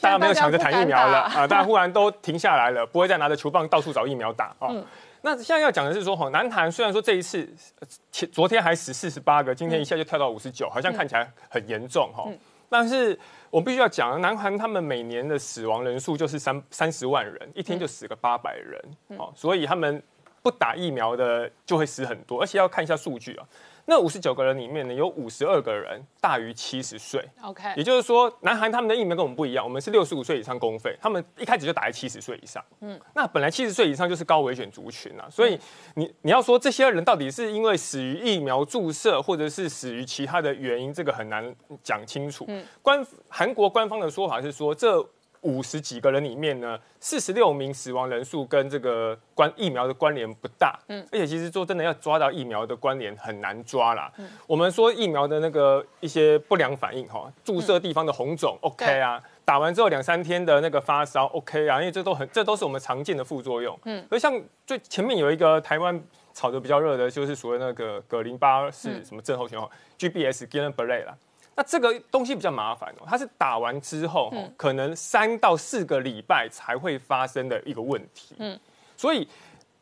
[0.00, 1.46] 大家没有抢着谈疫苗了啊！
[1.46, 4.68] 大家忽然都停下来了，不会再拿着球棒到处找疫苗打哦。
[4.70, 4.84] 嗯
[5.24, 7.48] 那现在要讲的是说，哈，南韩虽然说这一次
[7.80, 12.24] 呃前昨天还死四十八个，今天一下就跳到五十九，好像看起来很严重哈。
[12.26, 12.38] 嗯。
[12.68, 13.18] 但是
[13.48, 18.78] 我必须要讲，南韩他们每年的死亡人数就是三三十万人，一天就死个八百人
[19.16, 20.02] 哦，所以他们
[20.42, 23.48] 不打疫苗的就会死很多，而且要看一下数据啊。
[23.86, 32.64] 那五十九个人里面呢，有五十二个人大于七十岁，OK，也就是说，南韩他们的疫苗跟我们不一样，我们是六十五岁以上公费，他们一开始就打在七十岁以上。
[32.80, 35.58] 嗯，那本来七十岁以上就是高危险族群啊，所以
[35.94, 42.48] 你你要说这些人到底是因为死于疫苗注射，或者是死于其他的原因，这个很难讲清楚。
[42.80, 45.06] 官韩国官方的说法是说，这
[45.44, 54.12] 五十几个人里面呢，四十六名死亡人数跟这个关疫苗的关联不大，嗯，而且其实说真的要抓到疫苗的关联很难抓啦。
[54.46, 71.14] 我们说疫苗的那个一些不良反应哈，注射地方的红肿、OK 啊，打完之后两三天的那个发烧 OK 啊，因为这都很这都是我们常见的副作用，嗯，而像最前面有一个台湾炒得比较热的，就是所谓那个格林巴氏什么症候群哦、GBS g i l l e n b e r e 啦。
[71.56, 78.34] 那这个东西比较麻烦哦，它是打完之后、哦，可能三到四个礼拜才会发生的一个问题。
[78.38, 78.58] 嗯，
[78.96, 79.28] 所以，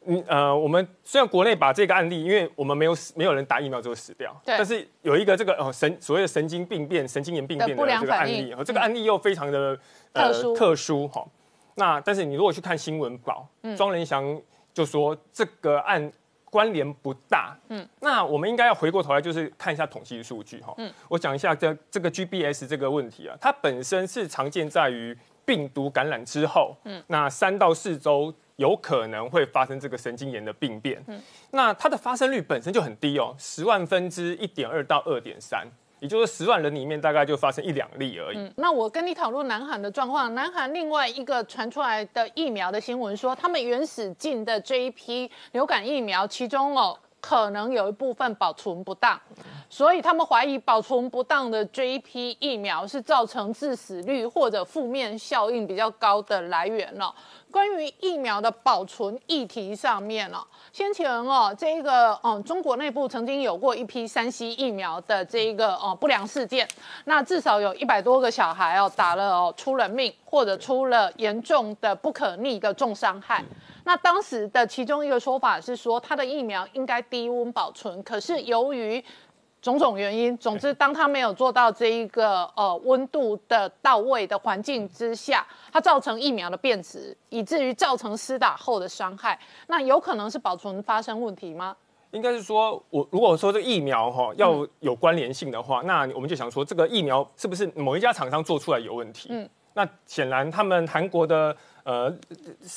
[0.04, 4.56] 嗯呃，我们虽然国内把这个案例，因为我们没有死没有人打疫苗就会死掉，对。
[4.56, 9.78] 但是有一个这个哦神所谓的神经病变、神经炎病变的这个案例，哦，这个案例又非常的
[10.12, 10.54] 特殊。
[10.54, 11.24] 特殊哈。
[11.76, 13.74] 那但是你如果去看新闻稿，嗯。
[13.76, 14.38] 庄仁祥
[14.74, 16.12] 就说这个案
[16.52, 17.56] 关联不大。
[17.70, 20.74] 嗯，那我们应该要回过头来，就是看一下统计数据哈。
[20.76, 31.02] 嗯，我讲一下这这个 GBS 这个问题啊，它本身是常见在于病毒感染之后，嗯，那三到四周有可能会发生这个神经炎的病变。
[31.06, 31.18] 嗯，
[31.52, 35.66] 那它的发生率本身就很低哦，十万分之一点二到二点三，
[36.02, 38.52] 也就是十万人里面大概就发生一两例而已。
[38.56, 40.34] 那我跟你讨论南韩的状况。
[40.34, 49.18] 南韩另外一个传出来的疫苗的新闻说，他们原始进的这一批流感疫苗，其中哦可能有一部分保存不当，
[49.70, 57.14] 所以他们怀疑保存不当的这一批疫苗是造成致死率或者负面效应比较高的来源哦。
[57.50, 66.66] 关于疫苗的保存议题上面哦，先前哦，这一个嗯，中国内部曾经有过一批山西疫苗的这一个哦不良事件，
[67.04, 73.44] 那至少有一百多个小孩哦打了哦出了命，或者出了严重的不可逆的重伤害。
[73.84, 79.02] 那当时的其中一个说法是说，它的疫苗应该低温保存，可是由于
[79.60, 89.38] 种种原因，总之，当它没有做到这一个呃温度的到位的环境之下，它造成疫苗的变质，以至于造成施打后的伤害。
[89.68, 91.76] 那有可能是保存发生问题吗？
[92.10, 99.28] 应该是说，我如果说这个疫苗哈要有关联性的话，那我们就想说，这个疫苗是不是某一家厂商做出来有问题？
[99.30, 102.14] 嗯，那显然他们韩国的呃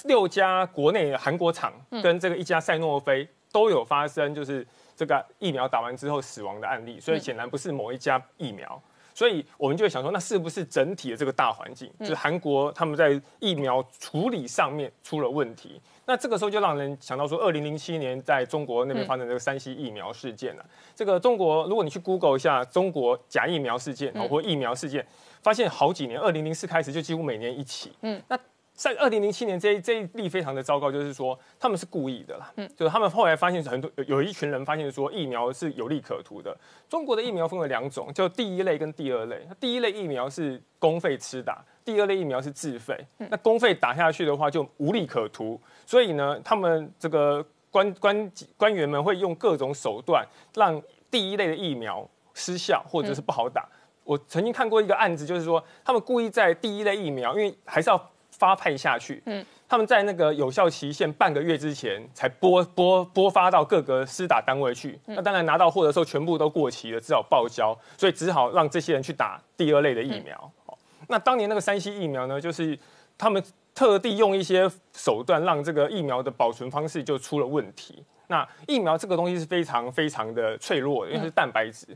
[0.05, 8.81] 六家国内的韩国厂跟这个一家赛诺菲都有发生，就是这个疫苗打完之后死亡的案例，所以显然不是某一家疫苗。
[9.13, 15.79] 所以我们就会想说，那是不是整体的这个大环境，就是韩国他们在疫苗处理上面出了问题？
[16.05, 25.07] 那这个时候就让人想到说，二零零七年在中国那边发生这个山西疫苗事件了、这个中国，如果你去 Google 一下中国假疫苗事件哦或疫苗事件，
[25.41, 27.93] 发现好几年，二零零四开始就几乎每年一起。
[28.01, 28.37] 嗯，那
[28.75, 32.51] 在二零零七年这一这一例非常的糟糕，就是说他们是故意的啦。
[32.57, 36.55] 嗯，就是他们后来发现很多有有一群人发现说疫苗是有利可图的。
[36.89, 39.47] 中国的疫苗分为两种，就第一类跟第二类。
[39.59, 42.95] 第一类疫苗是公费吃打，第二类疫苗是自费。
[43.17, 53.65] 那公费打下去的话就无利可图，所以呢，他们这个官官官员们会用各种手段让第一类的疫苗失效或者是不好打。
[54.03, 64.99] 我曾经看过一个案子，就是说他们故意在第一类疫苗，因为还是要发派下去，嗯，他们在那个有效期限半个月之前才拨拨拨发到各个施打单位去。
[65.05, 70.51] 那当然拿到货的时候全部都过期了，只好报销，所以只好让这些人去打第二类的疫苗。
[70.65, 70.77] 哦，
[71.07, 72.77] 那当年那个山西疫苗呢，就是
[73.17, 73.41] 他们
[73.73, 78.03] 特地用一些手段让这个疫苗的保存方式就出了问题。
[78.27, 81.87] 那疫苗这个东西是非常非常的脆弱的，因为是蛋白质。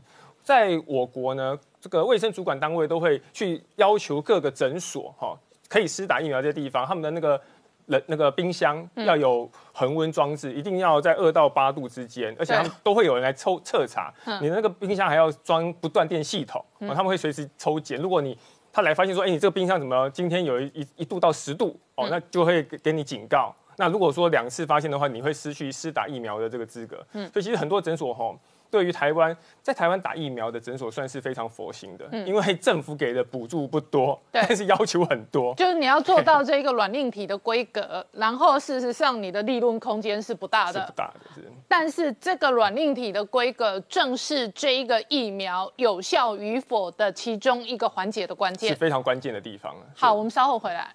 [0.42, 5.38] 在我国呢，这个卫生主管单位都会去要求各个诊所哈、
[5.70, 7.40] 可以施打疫苗这些地方，他们的那个
[7.86, 14.12] 冷那个冰箱要有恒温装置，一定要在二到八度之间，而且他们都会有人来抽测查。
[14.42, 17.98] 你的那个冰箱还要装不断电系统，哦他们会随时抽检。
[18.00, 18.36] 如果你
[18.72, 23.54] 他来发现说，哎、你这个冰箱怎么今天有一一一度到十度哦，那就会给给你警告。
[23.76, 27.04] 那如果说两次发现的话，你会失去施打疫苗的这个资格。
[27.12, 28.36] 嗯，所以其实很多诊所哈。
[28.70, 41.50] 对于台湾，在台湾打疫苗的诊所算是非常佛心的，因为政府给的补助不多，但是要求很多，就是你要做到这个软硬体的规格，然后事实上你的利润空间是不大的，不大的是。
[41.66, 49.74] 但是这个软硬体的规格，正是这一个疫苗有效与否的其中一个环节的关键，是非常关键的地方。
[49.94, 50.94] 好，我们稍后回来。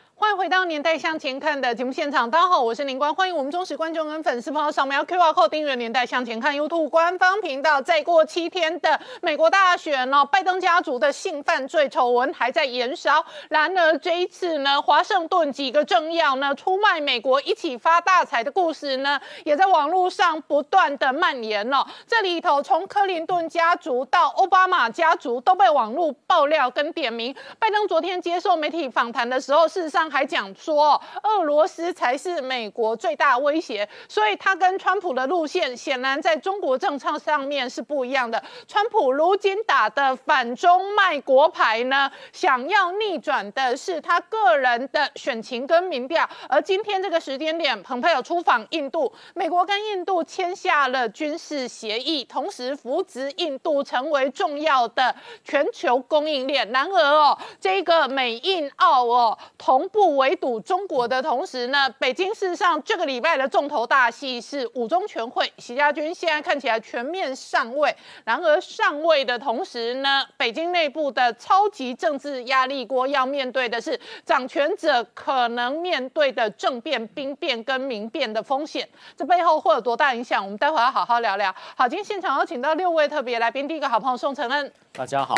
[0.21, 7.81] 欢迎回到年代向前看的节目现场，大家好，我是林官，欢迎我们忠实观众跟粉丝朋友扫描 QR Code 订阅年代向前看 YouTube 官方频道。
[7.81, 13.25] 再过七天的美国大选哦，拜登家族的性犯罪丑闻还在延烧。
[13.49, 21.83] 然而这一次呢，华盛顿几个政要呢出卖美国一起发大财的故事呢，也在网络上不断的蔓延哦。
[22.05, 27.35] 这里头从克林顿家族到奥巴马家族都被网络爆料跟点名。
[27.57, 30.10] 拜登昨天接受媒体访谈的时候，事实上。
[30.11, 38.43] 还讲说，俄罗斯才是美国最大威胁，所以他跟川普的路线显然在中国政策上面是不一样的。
[38.67, 46.29] 川普如今打的反中卖国牌呢，想要逆转的是他个人的选情跟民调。
[46.49, 56.69] 而今天这个时间点，蓬佩奥出访印度，美国跟印度签下了军事协议，同时扶植印度成为重要的全球供应链。
[56.71, 60.00] 然而哦，这个美印澳哦同步。
[60.01, 67.95] 不围堵中国的同时呢，北京事实上这个礼拜的重头大戏是五中全会，习家军现在看起来全面上位。
[68.25, 78.89] 然而上位的同时呢，北京内部的超级政治压力锅要面对的是掌权者可能面对的政变、兵变跟民变的风险。
[79.15, 80.43] 这背后会有多大影响？
[80.43, 81.53] 我们待会要好好聊聊。
[81.75, 85.35] 好，今天现场有请到六位特别来宾，第一个好朋友宋承恩，大家好。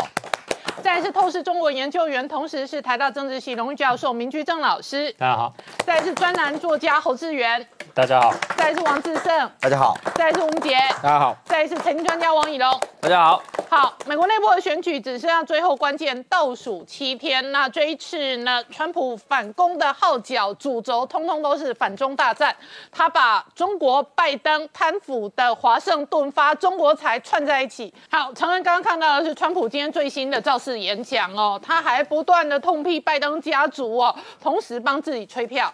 [0.82, 5.10] 再是透视中国研究员，同时是台大政治系荣誉教授明居正老师。
[5.18, 5.54] 大家好。
[5.84, 7.66] 再是专栏作家侯志源。
[7.94, 8.34] 大家好。
[8.56, 9.50] 再是王志胜。
[9.60, 9.96] 大家好。
[10.16, 10.76] 再是吴杰。
[11.00, 11.36] 大家好。
[11.44, 12.80] 再是财经专家王以龙。
[13.00, 13.40] 大家好。
[13.70, 17.52] 好，美国内部的选举只剩下最后关键倒数七天。
[17.52, 22.52] 那这一次呢，川普反攻的号角主轴，通通都是反中大战。
[22.90, 27.94] 他把中国拜登贪腐的华盛顿发中国财串在一起。
[28.10, 35.72] 好，常恩刚刚看到的是川普今天最新的造势演讲哦，他还不断的痛批拜登家族哦，同时帮自己吹票。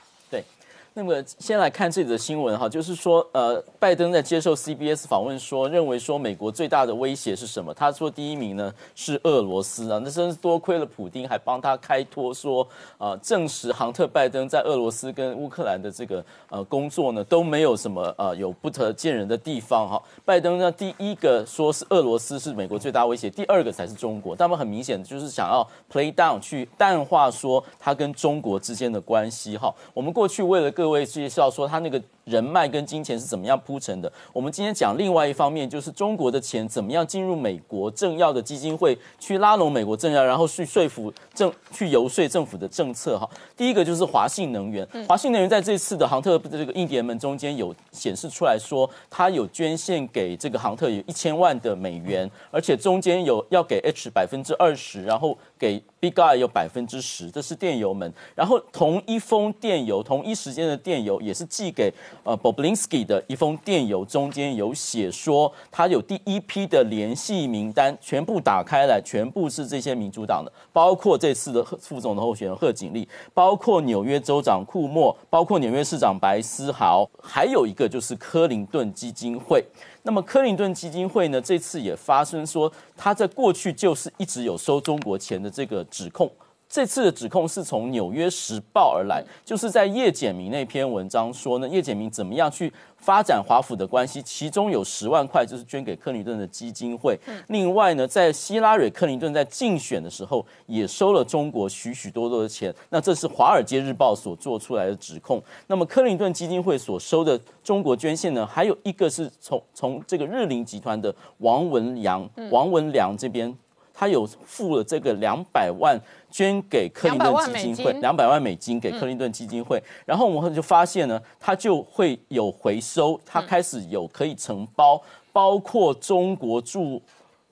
[0.93, 7.73] 那么先来看这里的新闻哈，就是说，呃，拜登在接受 CBS 访问说，认为说美国最大的威胁是什么？
[7.73, 12.67] 他说第一名呢是俄罗斯啊，那真是多亏了普京还帮他开脱说，
[12.99, 20.03] 啊，证实杭特拜登在俄罗斯跟乌克兰的这个呃工作呢都没有什么呃有不得见人的地方哈。
[20.25, 29.73] 拜登呢第一个说是俄罗斯是美国最大威胁，第二个才是中国，他们很明显就是想要 play down 去淡化说他跟中国之间的关系哈。
[29.95, 32.03] 我们过去为了各位介绍说他那个。
[32.31, 34.11] 人脉跟金钱是怎么样铺成的？
[34.33, 43.19] 我们今天讲另外一方面，就是中国的钱怎么样进入美国政要的基金会，去拉拢美国政要，然后去说服政，去游说政府的政策。
[43.19, 58.13] 哈，第一个就是华信能源，华信能源在这次的航特这个印第安门中间有显示出来说，他有捐献给这个航特有一千万的美元，而且中间有要给 H 百分之二十，然后给 Big I 有百分之十，这是电邮门。
[58.37, 61.93] 然后同一封电邮，同一时间的电邮也是寄给。
[62.31, 79.65] 呃，Boblinski 的一封电邮中间有写说，他有第一批的联系名单，全部打开来，全部是这些民主党的，包括这次的副总的候选人贺锦丽，包括纽约州长库莫，包括纽约市长白思豪，还有一个就是克林顿基金会。
[80.05, 86.31] 那么克林顿基金会呢，这次也发生说，他在过去就是一直有收中国钱的这个指控。
[86.71, 97.19] 这次的指控是从《纽约时报》而来，就是在叶简明那篇文章说呢，叶简明怎么样去发展华府的关系，其中有十万块就是捐给克林顿的基金会。
[97.49, 102.73] 另外呢，在希拉蕊克林顿在竞选的时候，也收了中国许许多多的钱。
[102.91, 105.43] 那这是《华尔街日报》所做出来的指控。
[105.67, 113.53] 那么克林顿基金会所收的中国捐献呢，还有一个是从从这个日林集团的王文良、王文良这边。
[114.01, 124.99] 他有付了这个两百万捐给克林顿基金会，两百万美金给克林顿基金会，然后我们就发现呢，他就会有回收，他开始有可以承包，
[125.35, 127.03] 包括中国驻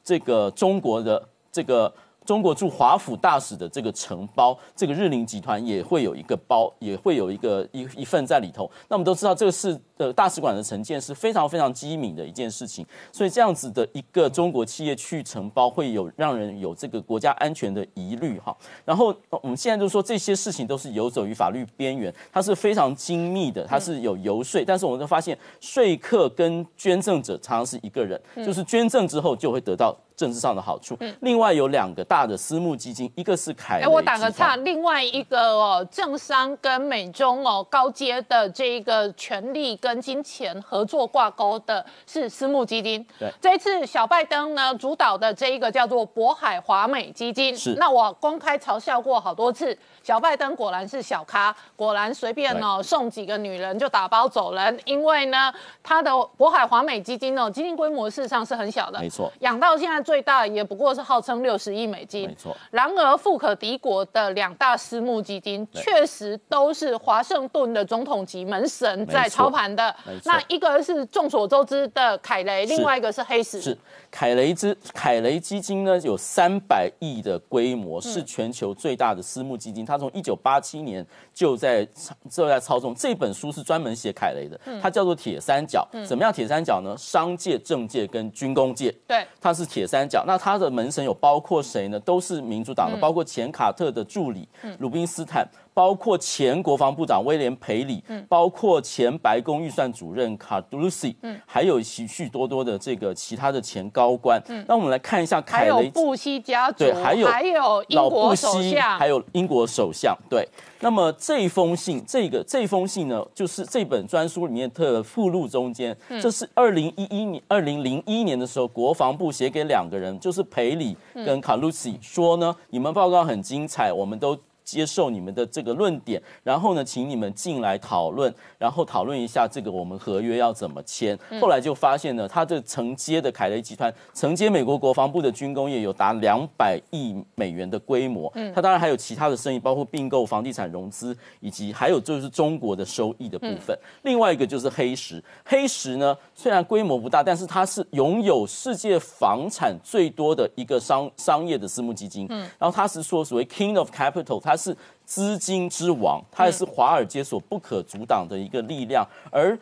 [0.03, 1.23] 这个中国的
[1.53, 1.93] 这个
[2.29, 8.71] 中国驻华府大使的这个承包，这个日林集团也会有一个包，也会有一个一一份在里头。
[8.87, 18.55] 那我们都知道，这个是呃大使馆的承建是非常非常机敏的一件事情，所以这样子的一个中国企业去承包，会有让人有这个国家安全的疑虑哈。
[18.85, 29.97] 然后呃我们现在就说这些事情都是游走于法律边缘，它是非常精密的，它是有游说，但是我们都发现说客跟捐赠者常常是一个人，就是捐赠之后就会得到。
[30.19, 43.07] 政治上的好处，另外有两个大的私募基金，一个是凯哎，我打个岔，另外一个哦，政商跟美中哦高阶的这一个权力跟金钱合作挂钩的是私募基金。
[43.19, 43.33] 对。
[43.41, 47.75] 这一次小拜登呢主导的这一个叫做渤海华美基金，是。
[47.75, 55.53] 那我公开嘲笑过好多次，小拜登果然是小咖，果然随便哦送几个女人就打包走人，因为呢
[55.83, 59.33] 他的渤海华美基金哦基金规模事实上是很小的，没错。
[59.41, 62.57] 养到现在最大也不过是号称六十亿美金，没错。
[62.71, 69.95] 然而，富可敌国的两大私募基金确实都是华盛顿的总统级门神在操盘的。
[70.25, 73.61] 那一个是众所周知的凯雷，另外一个是黑石。
[73.61, 73.77] 是
[74.11, 79.85] 凯雷之凯雷基金呢，有三百亿的规模，是全球最大的私募基金。
[79.85, 81.87] 它从一九八七年就在
[82.31, 82.95] 就在操纵。
[82.95, 85.87] 这本书是专门写凯雷的，它叫做铁三角。
[86.07, 86.95] 怎么样铁三角呢？
[86.99, 88.91] 商界、政界跟军工界。
[89.07, 90.25] 对，它是铁三角。
[90.27, 92.01] 那它的门神有包括谁呢？
[92.01, 94.49] 都是民主党的，包括前卡特的助理
[94.79, 95.47] 鲁宾斯坦，
[95.79, 101.17] 包括前国防部长威廉培里，嗯包括前白宫预算主任卡杜鲁西，
[101.47, 104.43] 还有许许多多的这个其他的前高官。
[104.49, 105.69] 嗯那我们来看一下凯雷。
[105.69, 110.19] 有布希家族，对，还有英老布国首希，相，还有英国首相。
[110.29, 110.45] 对，
[110.81, 124.37] 那么这封信，这个这封信呢，就是这本专书里面的附录中间，嗯这是二零一一年、二零零一年的时候，国防部写给两个人，就是培里嗯跟卡鲁西，说呢，你们报告很精彩，我们都。
[124.69, 131.19] 接受你们的这个论点，然后呢，请你们进来讨论，然后讨论一下这个我们合约要怎么签。
[131.41, 138.31] 后来就发现呢，他这承接的凯雷集团承接美国国防部的军工业有达两百亿美元的规模。
[138.35, 143.75] 嗯，他当然还有其他的生意，包括并购房地产融资，以及还有就是中国的收益的部分。
[144.03, 152.27] 另外一个就是黑石，黑石呢虽然规模不大，但是它是拥有世界房产最多的一个商商业的私募基金。
[152.29, 159.57] 嗯，然后它是说所谓 King of Capital，它是资金之王，它也是华尔街所不可阻挡的一个力量，而。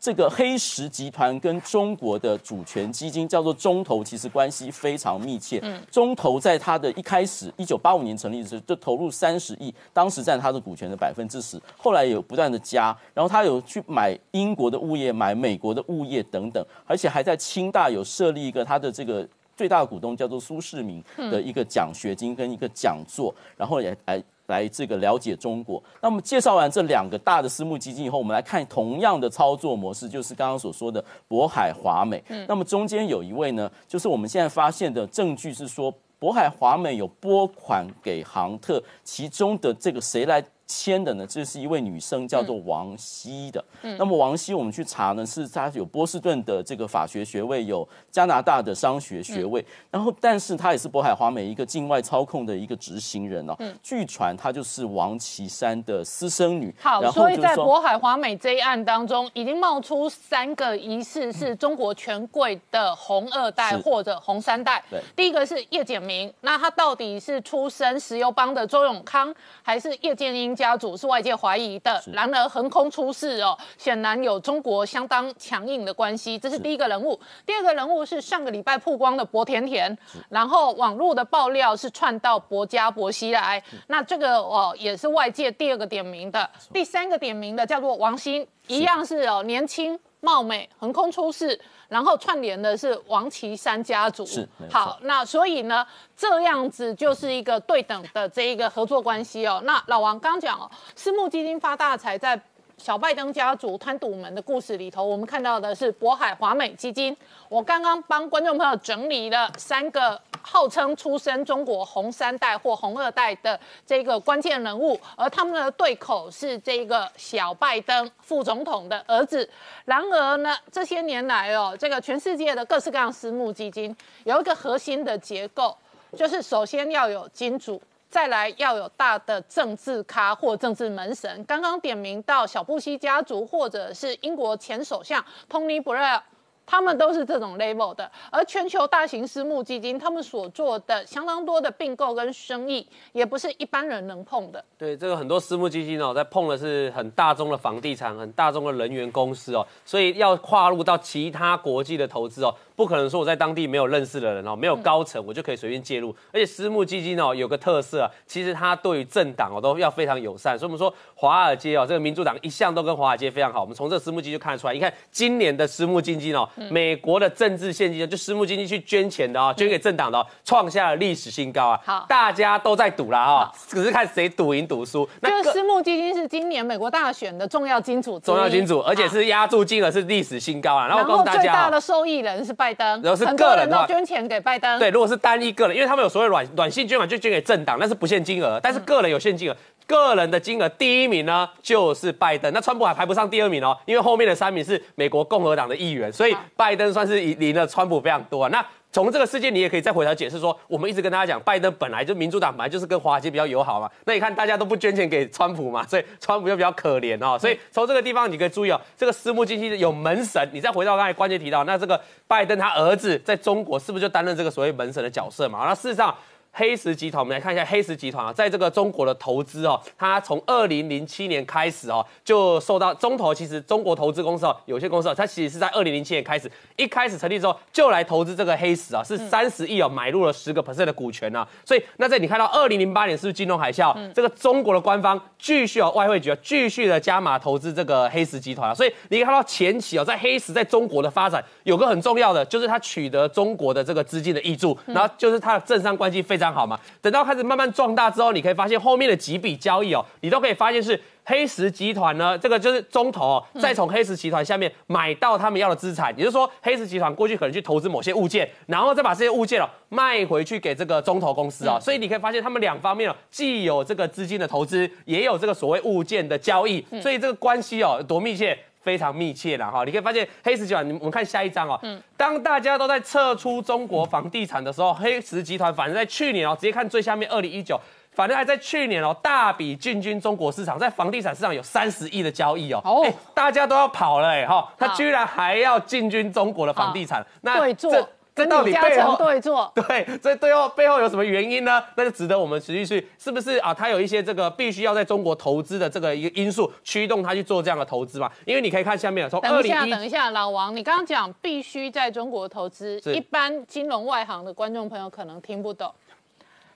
[0.00, 5.58] 这个黑石集团跟中国的主权基金叫做中投，其实关系非常密切。
[5.90, 19.26] 中投在它的一开始，一九八五年成立的时候就投入三十亿，当时占它的股权的百分之十，后来有不断的加，然后他有去买英国的物业，买美国的物业等等，而且还在清大有设立一个他的这个。
[19.56, 25.82] 最大的股东叫做苏世民的一个奖学金跟一个讲座，然后也来来这个了解中国。
[26.00, 32.22] 那么介绍完这两个大的私募基金以后，我们来看同样的操作模式，就是刚刚所说的渤海华美。
[32.48, 40.44] 那么中间有一位呢，就是我们现在发现的证据是说，渤海华美有拨款给航特，其中的这个谁来？
[40.66, 43.64] 签的呢，这是一位女生，叫做王希的。
[43.82, 49.64] 嗯那么王希，我们去查呢，是她有波士顿的这个法学学位，有加拿大的商学学位。
[49.90, 53.54] 然后，但是她也是渤海华美一个境外操控的一个执行人哦。
[53.58, 56.74] 嗯据传她就是王岐山的私生女。
[56.80, 65.00] 好，然后所以在渤海华美这一案当中，已经冒出三个疑似是中国权贵的红二代或者红三代对。
[65.14, 72.02] 第一个是叶简明，那他到底是出身石油帮的周永康，还是叶剑英家族是外界怀疑的？
[72.12, 77.18] 然而横空出世哦，显然有中国相当强硬的关系，这是第一个人物。
[77.44, 79.96] 第二个人物是上个礼拜曝光的薄甜甜，
[80.28, 86.48] 然后网络的爆料是串到薄家薄熙来，那这个哦也是外界第二个点名的。
[86.72, 94.24] 第三个点名的叫做王鑫，一样是哦年轻貌美，横空出世，然后串联的是王岐山家族。
[94.24, 99.62] 是好，那所以呢，这样子就是一个对等的这一个合作关系哦。
[99.64, 102.40] 那老王刚讲哦，私募基金发大财在。
[102.76, 107.16] 小拜登家族贪赌门的故事里头，我们看到的是渤海华美基金。
[107.48, 119.48] 我刚刚帮观众朋友整理了三个号称出身中国红三代或红二代的这个关键人物，而他们的对口是这个小拜登副总统的儿子。
[119.84, 125.74] 然而呢，这些年来哦，这个全世界的各式各样私募基金有一个核心的结构，
[126.16, 127.80] 就是首先要有金主。
[128.14, 136.22] 再来要有大的政治咖或政治门神，刚刚点名到小布希家族，或者是英国前首相 Tony Blair
[136.66, 144.64] 他们都是这种 level 的，而全球大型私募基金，他们所做的相当多的并购跟生意，也不是一般人能碰的。
[144.78, 156.14] 对，这个很多私募基金哦，在碰的是很大宗的房地产、很大宗的人员公司哦，所以要跨入到其他国际的投资哦，不可能说我在当地没有认识的人哦，没有高层，我就可以随便介入。
[156.32, 163.60] 而且私募基金哦，有个特色啊，其实它对于政党哦都要非常友善，所以我们说华尔街哦，这个民主党一向都跟华尔街非常好。
[163.60, 171.80] 我们从这私募基金就看得出来，你看今年的私募基金哦，美国的政治现金就私募基金去捐钱的哦，捐给政党的哦，创下了历史新高啊！
[171.84, 175.08] 好大家都在赌啦哈，只是看谁赌赢赌输。
[175.20, 180.86] 那个私募基金是今年美国大选的重要金主，重要金主，而且是压注金额是历史新高啊！
[180.86, 184.78] 然后最大的受益人是拜登，然后是个人都捐钱给拜登。
[184.78, 189.56] 对，如果是单一个人，因为他们有所谓软软性捐款，就捐给政党，那是不限金额，但是个人有限金额。
[189.86, 198.48] 个人的金额第一名呢就是拜登，那川普还排不上第二名哦，因为后面的三名是美国共和党的议员，所以拜登算是赢赢了川普非常多啊。
[198.50, 207.36] 那从这个事件，你也可以再回头解释说，我们一直跟大家讲，拜登本来就民主党本来就是跟华尔街比较友好嘛，那你看大家都不捐钱给川普嘛，所以川普就比较可怜哦。
[207.36, 215.66] 所以从这个地方你可以注意哦，这个私募基金有门神，你再回到刚才关键提到，那这个拜登他儿子在中国是不是就担任这个所谓门神的角色嘛？
[215.66, 216.14] 那事实上。
[216.56, 223.34] 黑石集团，我们来看一下黑石集团啊，在这个中国的投资哦，它从二零零七年开始哦，就受到中投。
[223.34, 231.44] 其实中国投资公司哦，有些公司哦，它其实是在二零零七年开始，一开始成立之后就来投资这个黑石啊，是三十亿哦，买入了十个 percent 的股权啊。
[231.64, 233.92] 所以那在你看到二零零八年是不是金融海啸？
[234.12, 238.72] 这个中国的官方继续哦，外汇局啊继续的加码投资这个黑石集团啊。
[238.72, 246.78] 所以你看到前期哦，在黑石在中国的发展有个很重要的，就是它取得中国的这个资金的益助，然后就是它的政商关系非常好嘛。
[247.00, 268.58] 等到开始慢慢壮大之后，你可以发现后面的几笔交易哦，你都可以发现是黑石集团呢，这个就是中投哦，再从黑石集团下面买到他们要的资产，也就是说黑石集团过去可能去投资某些物件，然后再把这些物件哦卖回去给这个中投公司哦，所以你可以发现他们两方面哦，既有这个资金的投资，也有这个所谓物件的交易，所以这个关系哦多密切。
[268.84, 271.80] 非常密切了哈，你可以发现黑石集团，你我们看下一张哦。
[271.82, 272.00] 嗯。
[272.16, 277.80] 当大家都在撤出中国房地产的时候，黑石集团反正在去年哦，直接看最下面二零一九，
[278.12, 282.80] 反正还在去年哦，大笔进军中国市场，在房地产市场有三十亿的交易哦。
[282.84, 283.02] 哦。
[283.04, 291.82] 哎大家都要跑了哎哈，他居然还要进军中国的房地产，那这跟到底背后对坐， 对，这背后背后有什么原因呢？
[291.96, 293.72] 那就值得我们持续去，是不是啊？
[293.72, 298.28] 它有一些这个必须要在中国投资的这个一个因素驱动它去做这样的投资嘛？
[298.44, 305.92] 因为你可以看下面，从二等一下，零一等一下，老王，你刚刚讲必须在中国投资，一般金融外行的观众朋友可能听不懂。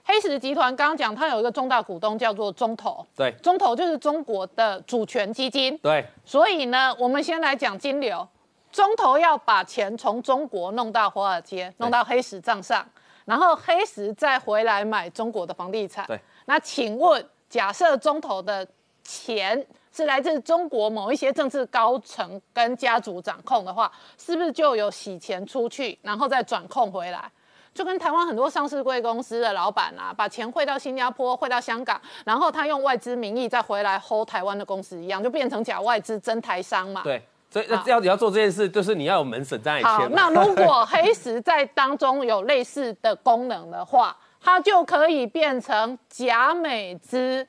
[0.05, 5.77] 黑石集团刚刚讲，它有一个重大股东叫做中投，对中投就是中国的主权基金。
[5.79, 8.27] 对所以呢，我们先来讲金流，
[8.71, 12.87] 中投要把钱从中国弄到华尔街，弄到黑石账上，
[13.25, 16.05] 然后黑石再回来买中国的房地产。
[16.05, 18.67] 对，那请问，假设中投的
[19.03, 27.31] 钱是来自中国某一些政治高层跟家族掌控的话，是不是就有洗钱出去，然后再转控回来？
[27.71, 37.01] 就跟台湾很多上市贵公司的老板啊，把钱汇到新加坡、汇到香港，然后他用外资名义再回来 hold 台湾的公司一样，就变成假外资真台商嘛。
[37.03, 40.09] 对，所以那要你要做这件事，就是你要有门神在签嘛。
[40.11, 47.45] 那如果黑石在当中有类似的功能的话，它就可以变成假美资。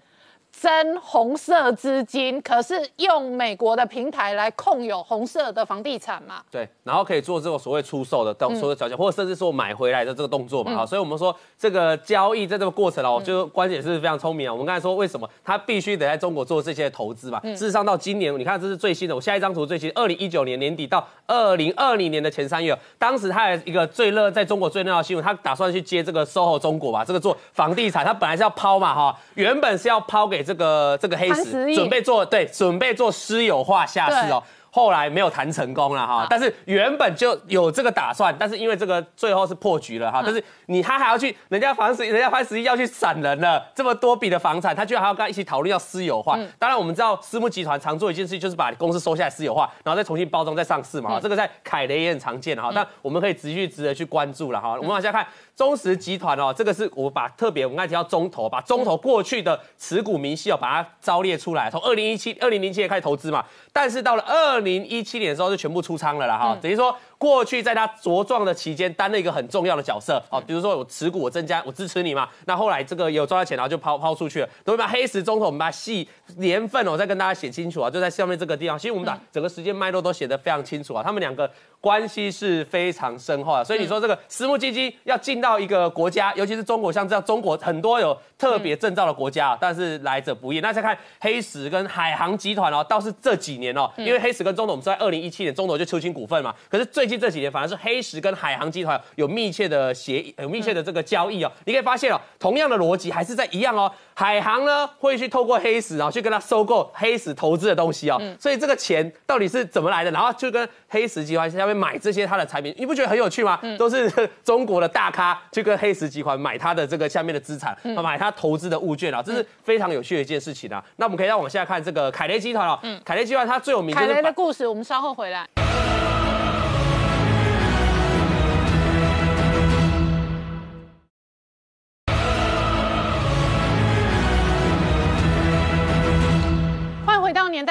[0.53, 6.43] 真红色资金，可是用美国的平台来控有红色的房地产嘛？
[6.51, 14.53] 对，然后可以做这种所谓出售的动所有的交易，或者甚至说买回来的这个动作嘛，好、所以我们说这个交易在这个过程哦，就关键是非常聪明啊。
[14.53, 17.41] 我们刚才说为什么他必须得在中国做这些投资嘛？
[17.41, 34.43] 事实上到今年，你看这是最新的，我下一张图最新，二零一九年年底到二零二零年的前三月，当时他有一个最热在中国最热闹的新闻，他打算去接这个 SOHO 中国吧，这个做房地产，他本来是要抛嘛哈，原本是要抛给这个这个黑石30亿准备做对，准备做私有化下市哦。
[34.73, 46.39] 后来没有谈成功了哈，但是原本就有这个打算，但是因为这个最后是破局了哈，但是你他还要去人家房子，人家潘石屹要去闪人了，这么多笔的房产，他居然还要跟他一起讨论要私有化。
[46.57, 54.75] 当然我们知道私募集团常做一件事情，就是把公司收下来私有化，然后再重新包装再上市嘛，这个在凯雷也很常见哈，但我们可以持续值得去关注了哈。
[54.77, 55.27] 我们往下看。
[55.57, 61.71] 中石集团哦，这个是我把特别我们刚才提到中投，把中投过去的持股明细哦，把它招列出来。
[61.71, 66.57] 从二零一七、二零零七年开始投资嘛，但是到了二零一七年的时候就全部出仓了啦哈。
[66.61, 74.89] 等于说过去在他茁壮的期间担了一个很重要的角色哦，比如说我持股我增加我支持你嘛，那后来这个有赚到钱然后就抛抛出去了，对吧？
[74.89, 76.09] 黑石中统我们把细
[76.39, 90.61] 年份哦再跟大家写清楚啊，就在下面这个地方，其实我们把整个时间脉络都写得非常清楚啊，他们两个关系是非常深厚的，所以你说这个私募基金要进到一个国家，尤其是中国，像这样中国很多有特别证照的国家，但是来者不易。
[90.61, 110.11] 那再看黑石跟海航集团哦，倒是这几年哦，因为黑石跟中投我们在二零一七年中投就出清股份嘛，可是最近这几年反而是黑石跟海航集团有密切的协议，有密切的这个交易哦，你可以发现哦，同样的逻辑还是在一样哦，海航呢会去透过黑石然后去跟他收购黑石投资的东西哦，所以这个钱到底是怎么来的？
[110.13, 113.59] 然后就跟黑石集团下面买这些它的产品，你不觉得很有趣吗？
[113.77, 114.11] 都是
[114.45, 120.85] 中国的大咖去跟黑石集团买它的这个下面的资产，买它投资的物件啊，这是非常有趣的一件事情啊。
[120.97, 125.49] 那我们可以再往下看这个凯雷集团哦，凯雷集团它最有名就凯是把雷的故事，我们稍后回来。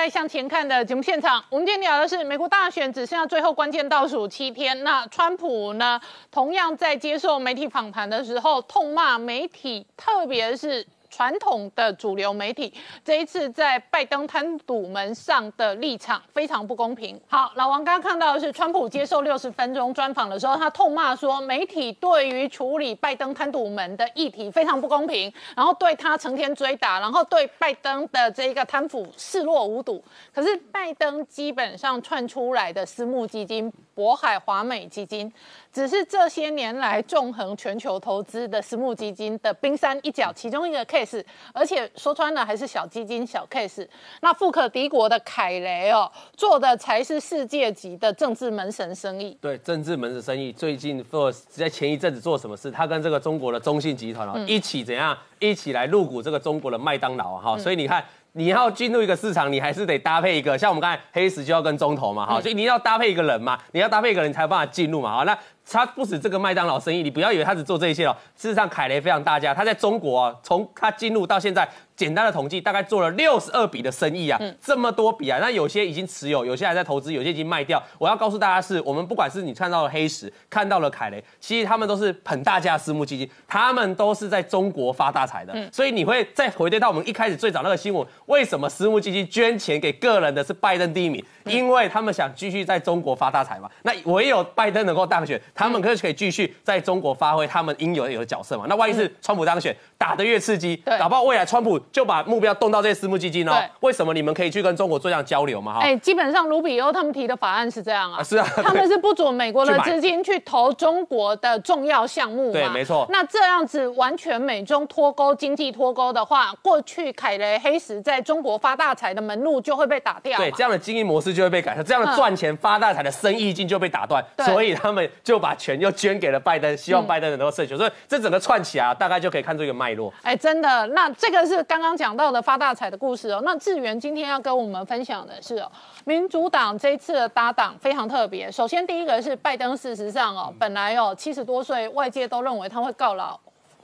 [0.12, 1.44] 《向前看》的节目现场。
[1.52, 4.84] 我们今天聊的是美国大选只剩下最后关键倒数七天。
[4.84, 6.02] 那川普呢，
[6.32, 17.20] 同样在接受媒体访谈的时候，痛骂媒体，特别是传统的主流媒体，这一次在拜登贪赌门上的立场非常不公平。
[17.28, 30.04] 好，老王刚刚看到的是川普接受六十分钟专访的时候，他痛骂说媒体对于处理拜登贪赌门的议题非常不公平，然后对他成天追打，然后对拜登的这一个贪腐视若无睹。
[30.34, 35.30] 可是拜登基本上串出来的私募基金渤海华美基金，
[35.74, 41.22] 只是这些年来纵横全球投资的私募基金的冰山一角，其中一个 case，
[41.54, 43.86] 而且说穿了还是小基金小 case。
[44.22, 49.38] 那富可敌国的凯雷哦，做的才是世界级的政治门神生意。
[49.42, 52.72] 对政治门神生意，最近做在前一阵子做什么事？
[52.72, 55.18] 他跟这个中国的中信集团哦、一起怎样？
[55.40, 58.02] 一起来入股这个中国的麦当劳啊哈、所以你看。
[58.34, 65.38] 你要进入一个市场，你还是得搭配一个，像我们刚才黑石就要跟中投嘛，哈、所以你要搭配一个人嘛，你要搭配一个人才有办法进入嘛，好，那
[65.70, 71.68] 他不止这个麦当劳生意，你不要以为他只做这一些哦，事实上凯雷非常大家，他在中国啊，从他进入到现在，
[72.00, 77.84] 简单的统计大概做了六十二笔的生意啊，这么多笔啊，那有些已经持有，有些还在投资，有些已经卖掉。
[77.98, 85.54] 我要告诉大家是，我们不管是你看到了黑石，看到了凯雷，其实他们都是捧大家的私募基金，他们都是在中国发大财的。
[85.74, 91.22] 所以你会再回对到我们一开始最早那个新闻，为什么私募基金捐钱给个人的是拜登第一名？
[91.46, 93.70] 因为他们想继续在中国发大财嘛。
[93.84, 98.66] 那唯有拜登能够当选，他们可是可以继续在中国发挥他们应有的有的角色嘛。
[98.68, 100.98] 那万一是川普当选，打得越刺激，对。
[100.98, 103.52] 搞不好未来川普就把目标动到这些私募基金哦。
[103.54, 103.70] 对。
[103.82, 105.76] 为什么你们可以去跟中国做这样交流嘛？
[105.76, 108.48] 哈、哎、基本上卢比欧他们提的法案是这样啊，啊是啊。
[108.58, 113.06] 他们是不准美国的 资金去投中国的重要项目嘛，对没错。
[113.10, 120.38] 那这样子完全美中脱钩、经济脱钩的话，过去凯雷黑石在中国发大财的门路就会被打掉。
[120.38, 127.78] 对，这样的经营模式就会被改善，这样的赚钱发大财的生意经就被打断，所以他们就把钱又捐给了拜登，希望拜登能够胜选。
[127.78, 130.14] 所以这整个串起来啊，大概就可以看出一个脉络。
[130.24, 133.42] 哎，真的，那这个是刚刚讲到的发大财的故事哦。
[133.44, 135.72] 那志源今天要跟我们分享的是哦，
[136.06, 138.52] 民主党这一次的搭档非常特别。
[138.52, 143.40] 首先第一个是拜登，事实上哦，本来哦七十多岁，外界都认为他会告老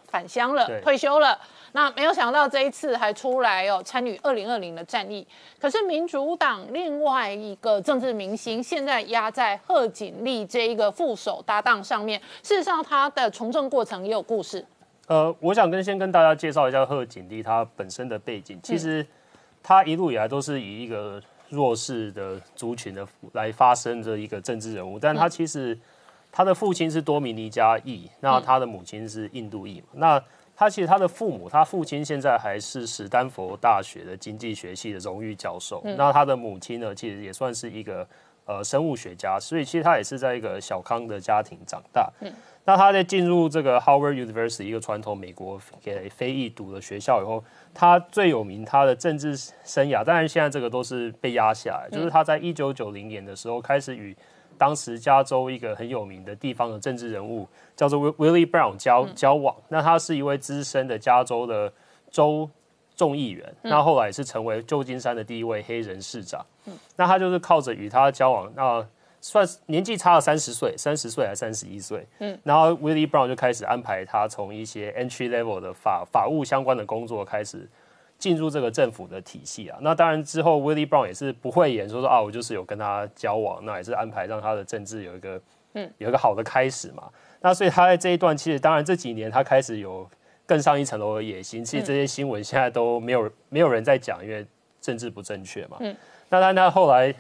[0.07, 1.37] 返乡了，退休了。
[1.75, 5.27] 那没有想到这一次还出来哦，参与二零二零的战役。
[5.59, 14.65] 可是民主党另外一个政治明星现在压在贺锦丽这一个副手搭档上面，事实上他的从政过程也有故事。
[15.07, 18.57] 呃，我想跟先跟大家介绍一下贺锦丽她本身的背景。
[18.63, 19.05] 其实
[19.61, 25.77] 她一路以来都是以一个弱势的族群的来发声的一个政治人物，但她其实
[26.31, 29.87] 她的父亲是多米尼加裔，那她的母亲是印度裔嘛。
[29.95, 30.23] 那
[30.55, 38.07] 她其实他的父母，他父亲现在还是史丹佛大学的经济学系的荣誉教授，那他的母亲呢，其实也算是一个
[38.45, 42.09] 呃生物学家，所以其实他也是在一个小康的家庭长大。
[42.63, 47.43] 那他在进入这个 Howard University 一个传统美国给非裔读的学校以后，
[47.73, 54.15] 他最有名他的政治生涯，当然现在这个都是被压下来，就是他在一九九零年的时候开始与
[54.57, 59.55] 当时加州一个很有名的地方的政治人物叫做 Willie Brown 交交往。
[59.69, 61.71] 那他是一位资深的加州的
[62.09, 62.49] 州
[62.95, 66.45] 众议员，那后来也是成为旧金山的第一位黑人市长。
[66.95, 68.85] 那他就是靠着与他交往，那
[69.21, 72.07] 算是年纪差了三十岁，三十岁还三十一岁。
[72.19, 77.67] 嗯，然后 Willie Brown 就开始安排他从一些 entry level 的法法务相关的工作开始
[78.17, 79.77] 进入这个政府的体系啊。
[79.81, 85.41] 那当然之后 Willie Brown 也是不会演说说啊，我就是有跟他交往，那也是安排让他的政治有一个
[85.73, 87.09] 嗯，有一个好的开始嘛。
[87.41, 90.09] 那所以他在这一段，其实当然这几年他开始有
[90.45, 91.63] 更上一层楼的野心。
[91.63, 94.45] 其实这些新闻现在都没有没有人在讲，因为
[94.81, 95.77] 政治不正确嘛。
[95.81, 95.95] 嗯，
[96.29, 97.13] 那他他后来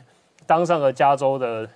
[0.47, 1.69] 当上了加州的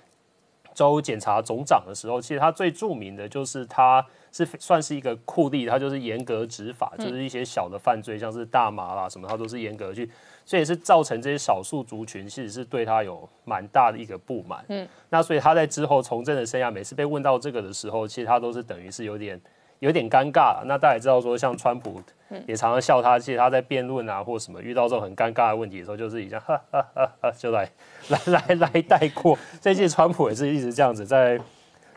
[0.74, 10.10] 州检察总长的时候，其实他最著名的就是他是算是一个酷吏，他就是严格执法，就是一些小的犯罪，像是大麻啦什么，他都是严格去。
[10.46, 14.64] 这也是造成这些少数族群其实是对他有蛮大的一个不满。
[14.68, 19.40] 嗯，那所以他在之后从政的生涯，每次被问到这个的时候，其实他都是等于是有点
[19.78, 20.62] 有点尴尬。
[20.64, 22.02] 那大家也知道说，像川普
[22.48, 27.70] 也常常笑他，其实他在辩论啊或什么遇到这种很尴尬的问题的时候，就是以这样哈哈哈哈就来
[28.08, 29.38] 来来来带过。
[29.60, 31.38] 这届川普也是一直这样子在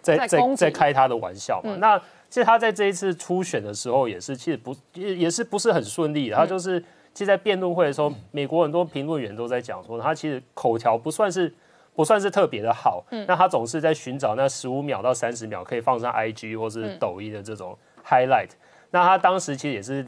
[0.02, 1.76] 在在在开他的玩笑嘛。
[1.80, 2.00] 那
[2.34, 6.84] 其实他在这一次初选的时候也是，其实不也也是不是很顺利，他就是。
[7.14, 11.54] 其实，在辩论会的时候，美国很多评论员都在讲说，他其实口条不算是
[11.94, 13.06] 不算是特别的好。
[13.12, 18.50] 嗯，那他总是在寻找那十五秒到三十秒可以放上 IG 或是抖音的这种 highlight。
[18.90, 20.04] 那他当时其实也是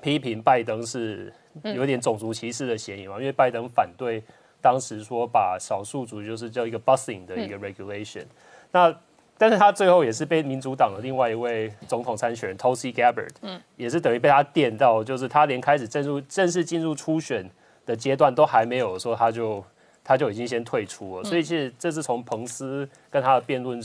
[0.00, 1.30] 批评拜登是
[1.62, 4.22] 有点种族歧视的嫌疑嘛，因为拜登反对
[4.62, 8.24] 当时说把少数族就是叫一个 busing 的一个 regulation。
[8.72, 8.90] 那
[9.36, 17.48] 但是他最后也是被民主党的另外一位总统参选人 Tulsi Gabbard，嗯，也是等于被他电到，就是他连开始正入正式进入初选
[17.84, 19.62] 的阶段都还没有，说他就
[20.04, 21.24] 他就已经先退出了。
[21.24, 23.82] 所以其实这是从彭斯跟他的辩论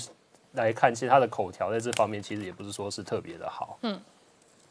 [0.54, 3.78] 来看，其实他的口条在这方面其实也不是说是特别的好。
[3.82, 4.00] 嗯，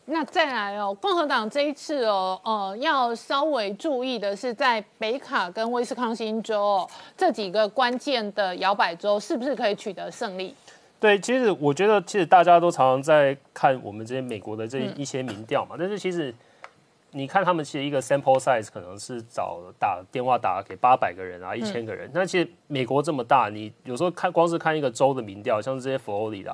[0.07, 10.55] 那再来哦，共和党这一次哦，呃，要稍微注意的是，在北卡跟威斯康星州哦这几个关键的摇摆州，是不是可以取得胜利？
[11.01, 15.77] 对，其实我觉得，其实大家都常常在看我们这些美国的这一些民调嘛。
[15.79, 16.35] 但是其实
[17.13, 22.11] 你看他们其实一个 sample size 可能是找打电话打给八百个人啊，一千个人。
[22.13, 26.53] 那其实美国这么大，你有时候看光是看一个州的民调，像是这些佛罗里达，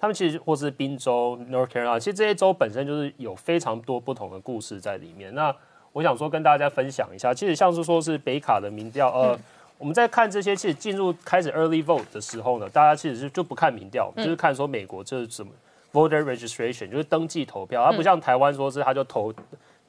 [0.00, 5.32] 他们其实或是宾州 North Carolina，其实这些州本身就是有非常多不同的故事在里面。
[5.36, 5.54] 那
[5.92, 9.38] 我想说跟大家分享一下，其实像是说是北卡的民调，呃。
[9.76, 15.52] 我们在看这些，其实进入开始 early vote 的时候呢，大家其实是就不看民调，就是看说美国这是什么
[15.92, 17.84] voter registration，就是登记投票。
[17.84, 19.34] 它不像台湾说是他就投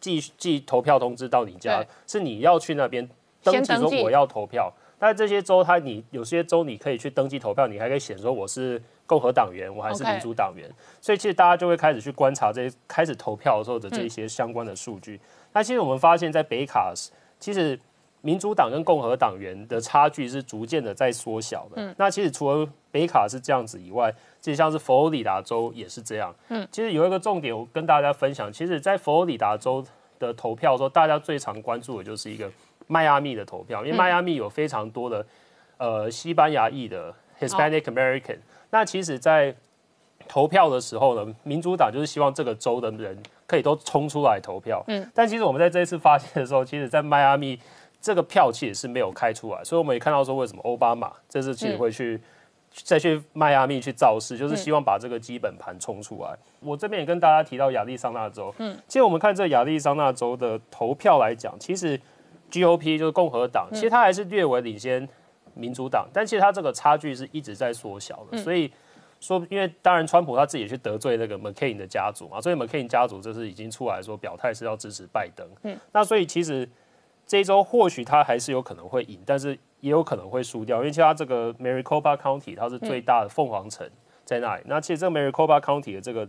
[0.02, 3.08] 寄寄投票通知到你家，是你要去那边
[3.44, 4.74] 登记说我要投票。
[4.98, 10.70] 但这些州，它你有些州你可以去登记投票，你还可以写说我是共和党员，我还是民主党员。
[11.00, 15.20] 所以其实大家就会开始去观察这些开始投票的时候的这些相关的数据。
[15.54, 16.92] 那其实我们发现，在北卡
[17.40, 17.80] 其实。
[18.26, 21.74] 民主党跟共和党员的差距是逐渐的在缩小的。
[21.76, 24.12] 嗯，那其实除了北卡是这样子以外，
[24.42, 26.34] 其实像是佛罗里达州也是这样。
[26.50, 29.86] 嗯，其实有一个重点，我跟大家分享，其实，在佛罗里达州
[30.18, 32.50] 的投票的时候，大家最常关注的就是一个
[32.88, 35.24] 迈阿密的投票，因为迈阿密有非常多的
[35.78, 38.40] 呃西班牙裔的 Hispanic American。
[38.72, 39.56] 那其实，在
[40.28, 43.16] 投票的时候呢，民主党就是希望这个州的人
[43.46, 44.84] 可以都冲出来投票。
[44.88, 47.60] 嗯，但其实我们在这一次发现的时候，其实，在迈阿密。
[48.06, 52.22] 这个票其实是没有开出来，所以我们也看到说，为什么奥巴马这次其实会去
[52.72, 56.38] 再去迈阿密去造势，就是希望把这个基本盘冲出来。
[56.60, 61.99] 我这边也跟大家提到亚利桑那州，嗯，其实我们看这亚利桑那州的投票来讲，其实
[62.51, 65.10] GOP 就是共和党，其实它还是略微领先
[65.56, 68.38] 民主党，但其实它这个差距是一直在缩小的。
[68.38, 68.72] 所以
[69.20, 76.70] 说，因为当然川普他自己去得罪那个 McCain 的家族嘛，所以 McCain 家族就是已经出来说表态是要支持拜登，嗯，那所以其实。
[77.28, 83.90] 这一周或许他还是有可能会赢，但是也有可能会输掉，因为其他这个 Maricopa County 它是最大的凤凰城
[84.24, 84.64] 在那里。
[84.68, 86.28] 那其实这个 Maricopa County 的这个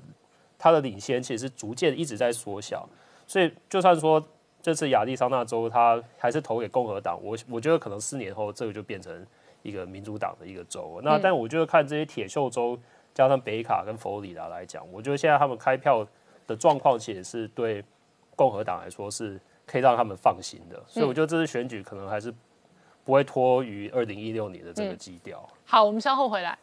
[0.59, 2.89] 它的领先其实是逐渐一直在缩小，
[3.27, 4.23] 所以就算说
[4.63, 9.27] 这次亚利桑那州他还是投给共和党，我我觉得可能四年后这个就变成
[9.63, 11.01] 一个民主党的一个州。
[11.05, 12.79] 那但我觉得看这些铁锈州
[13.13, 16.07] 加上北卡跟佛罗里达来讲，我觉得现在他们开票
[16.47, 17.85] 的状况其实是对
[18.35, 19.39] 共和党来说是。
[19.67, 22.33] 可以让他们放心的，所以我觉得这次选举可能还是
[23.05, 25.47] 不会脱于二零一六年的这个基调。
[25.64, 26.57] 好，我们稍后回来。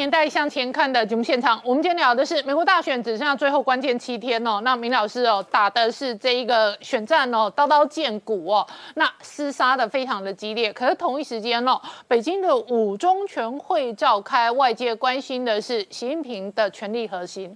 [0.00, 4.58] 年代向前看的节目现场，我们今天聊的是美国大选只剩下最后关键七天哦。
[4.64, 10.72] 那明老师哦，打的是这一个选战哦，刀刀见骨哦，那厮杀的非常的激烈。
[10.72, 11.78] 可是同一时间哦，
[12.08, 17.54] 北京的五中全会召开，外界关心的是习近平的权力核心。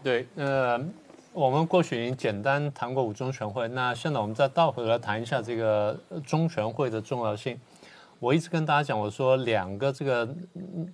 [0.00, 0.80] 对，呃，
[1.32, 7.60] 我们过去已经简单谈过五中全会，那现在我们再倒回来谈一下这个中全会的重要性。
[8.20, 10.28] 我一直跟大家讲，我说两个这个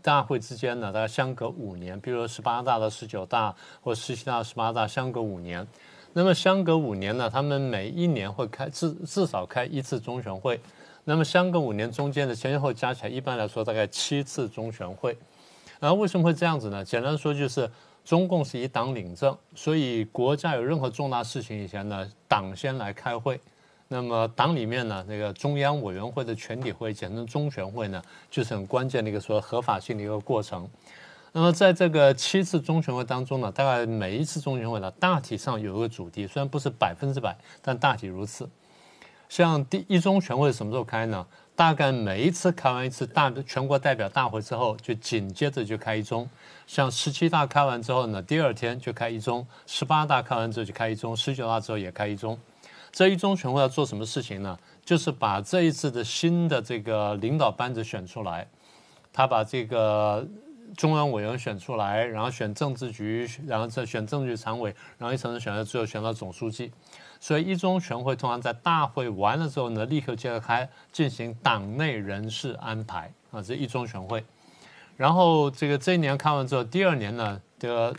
[0.00, 5.66] 大会之间呢，大概相隔五年，比如说十八大到十九大，或十七大到十八大相隔五年。
[6.12, 10.60] 那么相隔五年呢，他们每一年会开至至少开一次中全会。
[11.02, 15.18] 那么相隔五年中间的前前后加起来，一般来说大概七次中全会。
[15.80, 16.84] 然后为什么会这样子呢？
[16.84, 17.68] 简单说就是
[18.04, 23.40] 中共是以党领政，所以国家有任何重大事情以前呢，党先来开会。
[23.88, 30.68] 那么党里面呢，那个中央委员会的全体会，简称中全会呢，就是很关键的一个说合法性的一个过程。
[31.32, 38.48] 那么在这个七次中全会当中呢，大概每一次中全会呢，大体上有一个主题，虽然不是百分之百，但大体如此。
[39.28, 41.26] 像第一中全会什么时候开呢？
[41.54, 46.28] 大概每一次开完一次大全国代表大会之后，就紧接着就开一中。
[46.66, 52.38] 像十七大开完之后呢，第二天就开一中；十八大开完之后就开一中；十九大之后也开一中。
[52.96, 54.58] 这一中全会要做什么事情呢？
[54.82, 58.48] 就是把这一次的新的这个领导班子选出来，
[59.12, 60.26] 他把这个
[60.74, 66.72] 中央委员选出来，然后选政治局，然后再选政治局常委，然后一层层选到最后选到总书记。
[67.20, 74.24] 所以一中全会通常在大会完了之后呢，立刻接着开进行党内人事安排啊，这一中全会。
[74.96, 77.94] 然后这个这一年看完之后，第二年呢，这个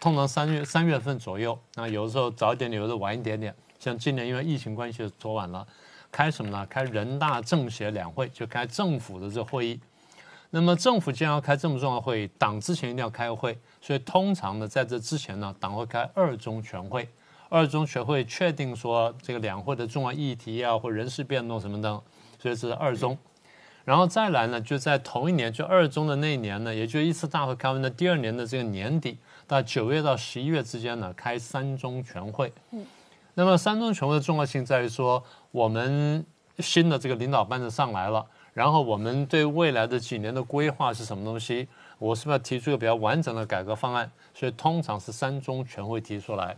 [0.00, 3.54] 通常三月三月份左右，那有的时候早一点点，有的晚一点点。
[3.88, 5.66] 像今年因为疫情关系昨晚了，
[6.12, 6.66] 开什么呢？
[6.66, 9.80] 开人大政协两会，就开政府的这会议。
[10.50, 17.08] 那么政府既然要开这么重要的会议，党之前一定要开个会，所以通常呢，在这之前呢，党会开二中全会。
[17.50, 21.88] 二中全会确定说这个两会的重要议题啊，或人事变动什么的，
[22.38, 23.16] 所以这是二中。
[23.86, 29.16] 然后再来呢，就在同一年，就二中的那一年呢，也就一次大会开完的第二年的这个年底，
[29.46, 32.52] 到九月到十一月之间呢，开三中全会。
[32.72, 32.84] 嗯。
[33.38, 36.26] 那么三中全会的重要性在于说，我们
[36.58, 41.68] 新的这个领导班子上来了，然后我们对未来的几年的规划是什么东西？
[42.00, 44.10] 我是不是要提出一个比较完整的改革方案？
[44.34, 46.56] 所以通常是三中全会提出来。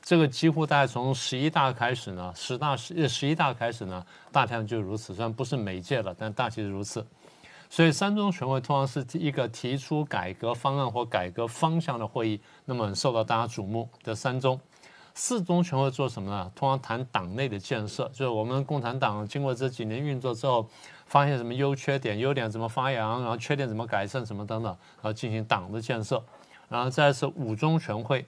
[0.00, 5.12] 这个几乎大概从十一大开始呢，十大十十一大开始呢，大体上就如此。
[5.12, 7.04] 虽然不是每届了，但大体是如此。
[7.68, 14.60] 所以三中全会通常是一个提出改革方案或改革方向的会议，那么受到大家瞩目的三中。
[15.14, 16.50] 四中全会做什么呢？
[16.54, 20.66] 通常谈党内的建设，就是我们共产党经过这几年运作之后，
[21.06, 26.22] 发现什么优缺点，优点怎么发扬，然后缺点怎么改善，什么等等，然后进行党的建设。
[26.68, 28.24] 然后再是五中全会。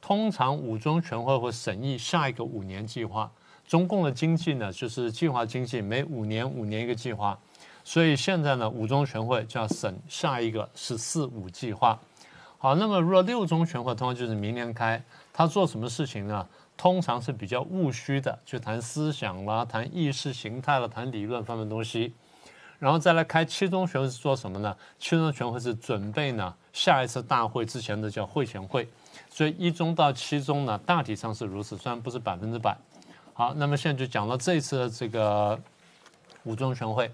[0.00, 3.30] 通常五中全会会审议下一个五年计划。
[3.66, 7.38] 中共的经济呢，就是计划经济，每五年五年一个计划。
[7.82, 11.98] 所以现在呢，五中全会就要审下一个“十四五”计划。
[12.62, 16.46] 好，那么如果六中全会通常就是明年开，他做什么事情呢？
[16.76, 22.12] 通常是比较务虚的，就谈思想啦，谈意识形态啦，谈理论方面东西。
[22.78, 24.76] 然后再来开七中全会是做什么呢？
[24.98, 28.86] 七中全会是准备呢下一次大会之前的叫会前会。
[29.30, 32.76] 所以一中到七中呢，大体上是如此，虽然不是百分之百。
[33.32, 35.58] 好，那么现在就讲到这一次的这个
[36.44, 37.10] 五中全会。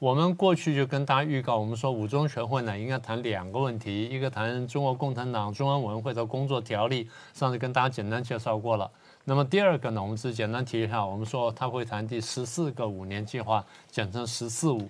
[0.00, 8.90] 我们过去就跟大家预告，我们说五中全会呢，应该谈两个问题，一个谈中国共产党中央委员会的工作条例，上次跟大家简单介绍过了。
[9.24, 14.88] 那么第二个呢，我们只简单提一下，我们说他会谈第十四个五年计划，简称“十四五”。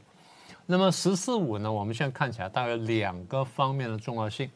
[0.67, 4.49] 那么“十四五”呢，我们现在看起来大概两个方面的重要性。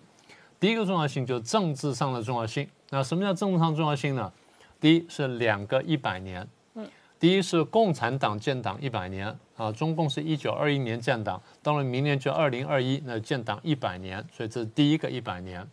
[0.61, 2.69] 第一个重要性就是政治上的重要性。
[2.91, 4.33] 那什么叫政治上重要性呢？
[4.79, 6.47] 第一是两个一百年。
[6.75, 6.87] 嗯。
[7.19, 15.67] 第一是共产党建党一百年啊，中共是一九二一年建党，到了明年就二零二一，那建党一百年，所以这是第一个一百年。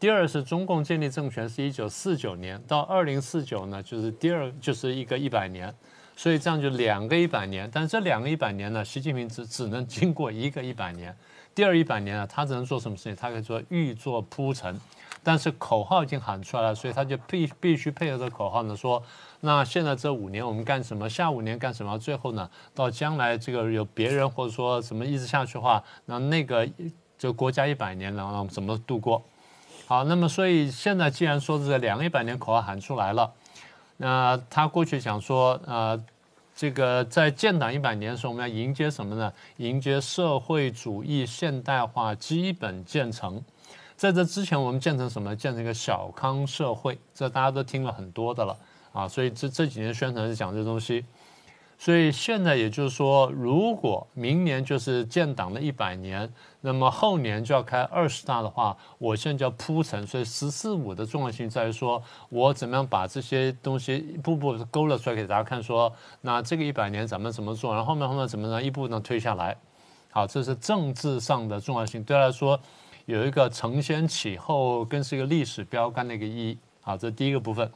[0.00, 5.72] 第二是中共建立政权是一九四九年，到二零四九呢，就是第二就是一个一百年，
[6.16, 7.70] 所以这样就两个一百年。
[7.72, 11.16] 但这两个一百年呢，习近平只只能经过一个一百年。
[11.54, 13.14] 第二一百年啊，他只能做什么事情？
[13.14, 14.76] 他可以做预做铺陈，
[15.22, 19.00] 但是口号已经喊出来了，所以他就必必须配合这口号呢，说
[19.44, 21.08] 那现在这五年我们干什么？
[21.10, 21.98] 下五年干什么？
[21.98, 26.68] 最后呢，到将来这个有别人或者说什么一直下去的话，那那个
[27.18, 29.22] 就国家一百年，然后怎么度过？
[29.86, 33.32] 好，那么所以现在既然说这两个一百年口号喊出来了，
[33.98, 36.02] 那他过去想说呃。
[36.54, 39.32] 这个在建党一百年的时候，我们要迎接什么呢？
[39.56, 43.42] 迎接社会主义现代化基本建成。
[43.96, 45.34] 在这之前，我们建成什么？
[45.34, 48.54] 建成一个小康社会，这大家都听了很多的了
[48.92, 49.08] 啊。
[49.08, 51.04] 所以这这几年宣传是讲这东西。
[51.78, 60.06] 所以现在也就是说，如果明年就是建党的一百年，那么后年就要开二十大的话，我现在就要铺陈。
[60.06, 68.62] 所以“十四五”的重要性在于说，我怎么样把这些东西一步步勾勒出来给大家看，说那这个一百年咱们怎么做，然后后面后面怎么呢？
[68.62, 69.56] 一步步推下来。
[70.12, 72.60] 好，这是政治上的重要性，对他来说
[73.06, 76.56] 有一个承先启后，更是一个历史标杆的一个意义。
[76.80, 77.68] 好，这第一个部分。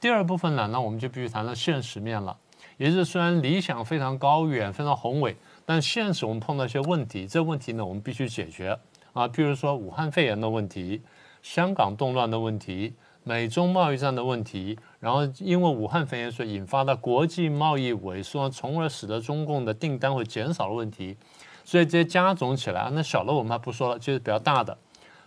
[0.00, 2.36] 第二部分呢，那我们就必须谈到现实面了。
[2.76, 8.78] 也就是虽然理想非常高远、非常宏伟，但现实我们碰到一些问题，这问题呢我们必须解决
[9.12, 9.26] 啊。
[9.26, 11.02] 譬如说武汉肺炎的问题、
[11.42, 12.94] 香港动乱的问题、
[13.24, 21.16] 美中贸易战的问题，然后因为武汉肺炎所引发的国际贸易萎缩，从而使得中共的订单会减少的问题，
[21.64, 24.78] 所以这些加总起来，那小的我们还不说了，就是比较大的，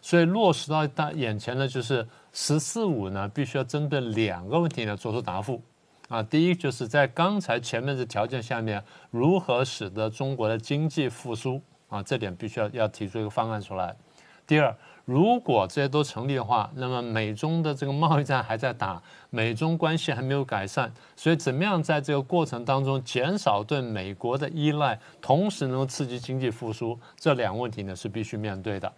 [0.02, 5.62] 所以落实到大眼前呢，就是“十四五”呢，必须要针对两个问题呢做出答复。
[6.10, 12.04] 啊，第一就是在刚才前面的条件下面，如何使得中国的经济复苏啊？
[12.04, 13.96] 这点必须要要提出一个方案出来。
[14.46, 14.76] 第二，
[15.06, 28.92] 如果这些都成立的话，那么美中的这个贸易战还在打，美中关系还没有改善，所以怎么样在这个过程当中减少对美国的依赖，同时能够刺激经济复苏，这两个问题呢是必须面对的。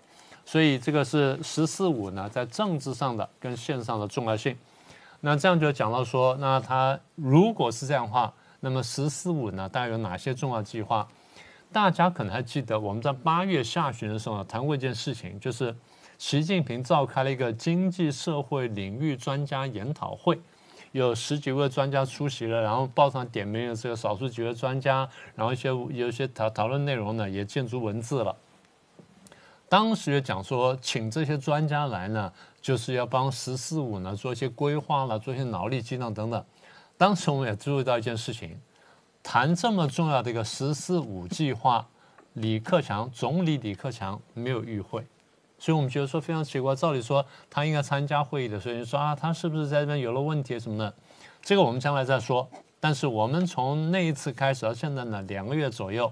[0.45, 4.57] 所以这个是“十四五”呢在政治上的跟线上的重要性。
[5.21, 11.07] 那这样就讲到说，那他如果是这样的话，那么“十四五”呢，大概有哪些重要计划？
[11.71, 15.75] 大家可能还记得，我们在八月下旬的时候谈过一件事情，就是
[16.19, 20.39] 习近平召开了一个经济社会领域专家研讨会，
[20.91, 28.35] 有十几位专家出席了，然后报上点名的这个少数几位专家，然后一些有一些讨讨论内容呢，也见诸文字了。
[29.73, 32.31] 当时也讲说，请这些专家来呢。
[32.61, 36.45] 就是要帮“十四五”呢做一些规划了，做一些脑力激荡等等。
[36.95, 38.57] 当时我们也注意到一件事情，
[39.23, 41.85] 谈这么重要的一个“十四五”计划，
[42.33, 45.03] 李克强总理李克强没有与会，
[45.57, 46.75] 所以我们觉得说非常奇怪。
[46.75, 50.93] 照理说他应该参加会议的，所以你说啊，他是不是在这边有了问题什么的？
[51.41, 52.47] 这个我们将来再说。
[52.79, 56.09] 但是我们从那一次开始到现在呢，两个月左右。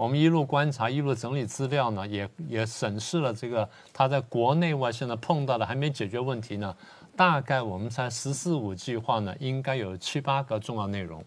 [0.00, 6.74] 我们一路观察，一路整理资料呢，也也审视了这个他在国内外现在碰到的还没解决问题呢。
[7.14, 11.22] 大概我们猜“十四五”计划呢，应该有七八个重要内容。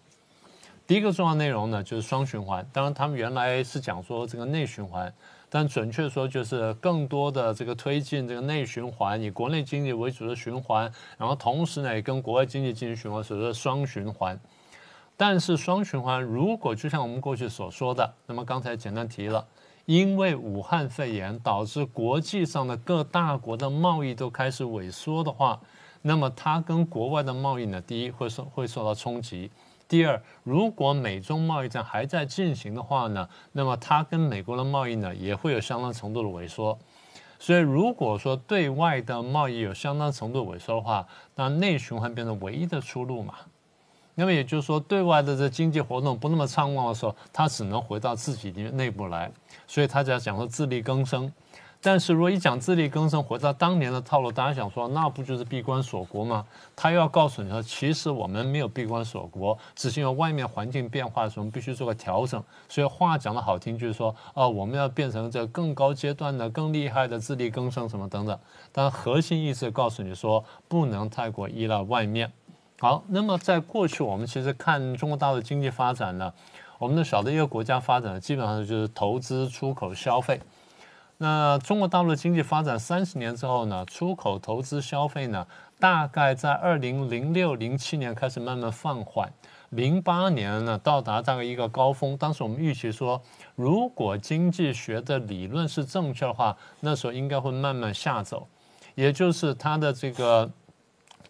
[0.87, 2.67] 第一个重要内容呢，就是双循环。
[2.73, 5.13] 当然，他们原来是讲说这个内循环，
[5.51, 14.39] 但准确说就是更多的这个推进这个内循环，以国内经济为主的循环，然后同时呢，也跟国外经济进行循环，所以说双循环。
[15.15, 19.45] 但是双循环，如果就像我们过去所说的，那么刚才简单提了，
[19.85, 25.59] 因为武汉肺炎导致国际上的各大国的贸易都开始萎缩的话，
[26.01, 29.51] 那么它跟国外的贸易呢，第一会受会受到冲击，
[29.87, 36.77] 第二，如果美中贸易战还在进行的话呢，那么它跟美国的贸易呢也会有相当程度的萎缩。
[37.39, 43.35] 所以如果说对外的贸易有相当程度萎缩的话，那内循环变成唯一的出路嘛。
[44.15, 49.31] 那么也就是说，对外的这经济活动不那么畅旺的时候，他只能回到自己的内部来，
[49.67, 51.31] 所以他就要讲说自力更生。
[51.85, 56.45] 但是如果一讲自力更生，回到当年的套路，大家想说，那不就是闭关锁国吗？
[56.77, 62.41] 他又要告诉你说，其实我们没有闭关锁国，只是因为外面环境变化的时候，我们必须做个调整。
[62.69, 68.39] 所以话讲的好听，就是说，哦，我们要变成这更高阶段的、更厉害的自力更生什么等等。
[68.71, 72.31] 但核心意思告诉你说，不能太过依赖外面。
[72.83, 76.33] 好，那么在过去，我们其实看中国大陆经济发展呢，
[76.77, 80.41] 我们的晓得一个国家发展基本上就是投资、出口、消费。
[81.19, 85.47] 那中国大陆的经济发展三十年之后呢，出口、投资、消费呢，
[85.79, 89.31] 大概在二零零六、零七年开始慢慢放缓，
[89.69, 92.17] 零八年呢到达大概一个高峰。
[92.17, 93.21] 当时我们预期说，
[93.55, 98.45] 如果经济学的理论是正确的话，那时候应该会慢慢下走，
[98.95, 100.51] 也就是它的这个。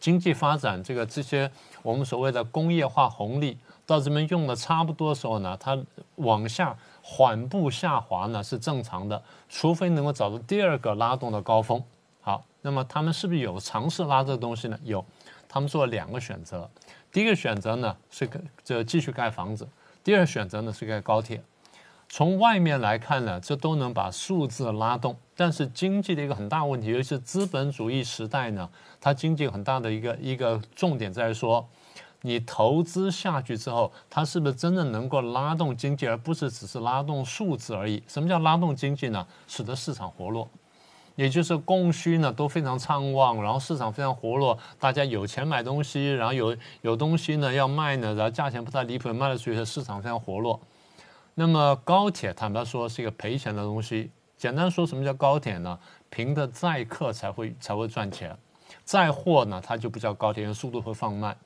[0.03, 1.49] 经济发展这个这些
[1.81, 5.81] 我们所谓的工业化红利到这边用的差不多的时候呢，它
[6.15, 11.81] 往下缓步下滑呢是正常的，除非能够找到第二个拉动的高峰。
[12.19, 14.77] 好，那么他们是不是有尝试拉这个东西呢？
[14.83, 15.05] 有，
[15.47, 16.69] 他们做了两个选择，
[17.09, 18.29] 第一个选择呢是
[18.61, 19.65] 这继续盖房子，
[20.03, 21.41] 第二选择呢是盖高铁。
[22.09, 28.69] 从外面来看呢，这都能把数字拉动，但是经济的一个很大问题，尤其是资本主义时代呢，
[29.01, 31.67] 它经济很大的一个一个重点在于说，
[32.21, 38.01] 你投资下去之后，它是不是真的能够拉动经济，而不是只是拉动数字而已？
[38.07, 39.25] 什么叫拉动经济呢？
[39.47, 40.47] 使得市场活络。
[41.15, 50.59] 也就是供需呢都非常畅旺，然后市场非常活络，大家有钱买东西，然后有有东西呢要卖呢，然后价钱不太离谱，卖得出去，市场非常活络。
[51.35, 54.09] 那么高铁坦白说是一个赔钱的东西。
[54.43, 55.79] 简单说，什么叫高铁呢？
[56.09, 58.37] 凭的载客才会才会赚钱，
[58.83, 61.37] 载货呢它就不叫高铁，因为速度会放慢。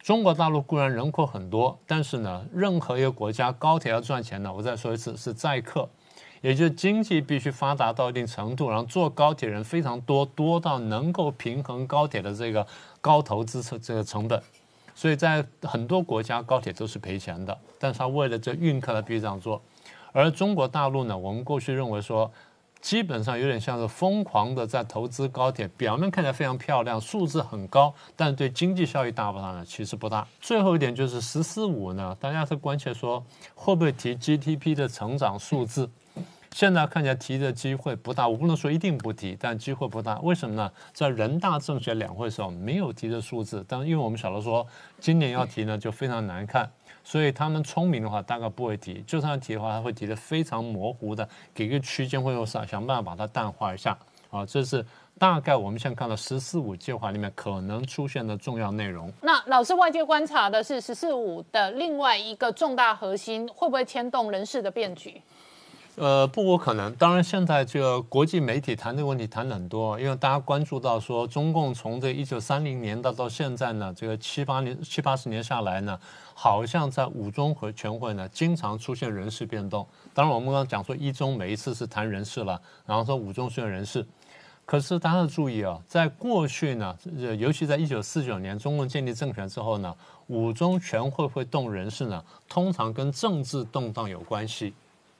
[0.00, 5.88] 中国大陆固然人口很多，但是呢，任何一个国家高铁要赚钱呢，我再说一次是载客。
[6.42, 12.66] 也就是经济必须发达到一定程度，然后坐高铁人非常多，多到能够平衡高铁的这个
[13.00, 14.42] 高投资成这个成本，
[14.94, 19.62] 所以在很多国家高铁都是赔钱的，但是他为了这运客，他必须这样做。
[20.12, 22.30] 而中国大陆呢，我们过去认为说，
[22.80, 29.64] 基本上有点像是疯狂的在投资高铁，表面看起来非常漂亮，数字很高，但对经济效益大不大呢？
[29.64, 30.26] 其实不大。
[30.40, 33.22] 最后一点就是“十四五”呢，大家是关切说
[33.54, 35.90] 会不会提 GDP 的成长数字。
[36.52, 40.18] 现在看起来提的机会不大，我不能说一定不提，但机会不大。
[40.20, 40.72] 为什么呢？
[40.92, 44.66] 在人大政协两会时候没有提的数字，但因为我们晓得说
[44.98, 46.68] 今年要提呢就非常难看，
[47.10, 53.98] 所以他们聪明的话大概不会提，就算提的话，他会提的非常模糊的，给个区间会有想想办法把它淡化一下。
[54.30, 54.86] 啊，这是
[55.18, 59.12] 大概我们现在看到“十四五”计划里面可能出现的重要内容。
[59.22, 65.20] 那老师外界观察的是“十四五”的另外一个重大核心会不会牵动人事的变局？
[66.00, 66.90] 呃，不无可能。
[66.94, 76.00] 当然，现在这个国际媒体谈这个问题谈的很多，因为大家关注到说，中共从这一九三零年到到现在呢，这个七八年、七八十年下来呢，
[76.32, 79.86] 好像在五中和全会呢，经常出现人事变动。
[80.14, 84.02] 当然，我们刚刚讲说一中每一次是谈人事了，然后说五中出现人事，
[84.64, 86.96] 可是大家要注意啊，在过去呢，
[87.38, 89.94] 尤其在一九四九年中共建立政权之后呢，
[90.28, 94.72] 五中全会会动人事呢，通常跟政治动荡有关系。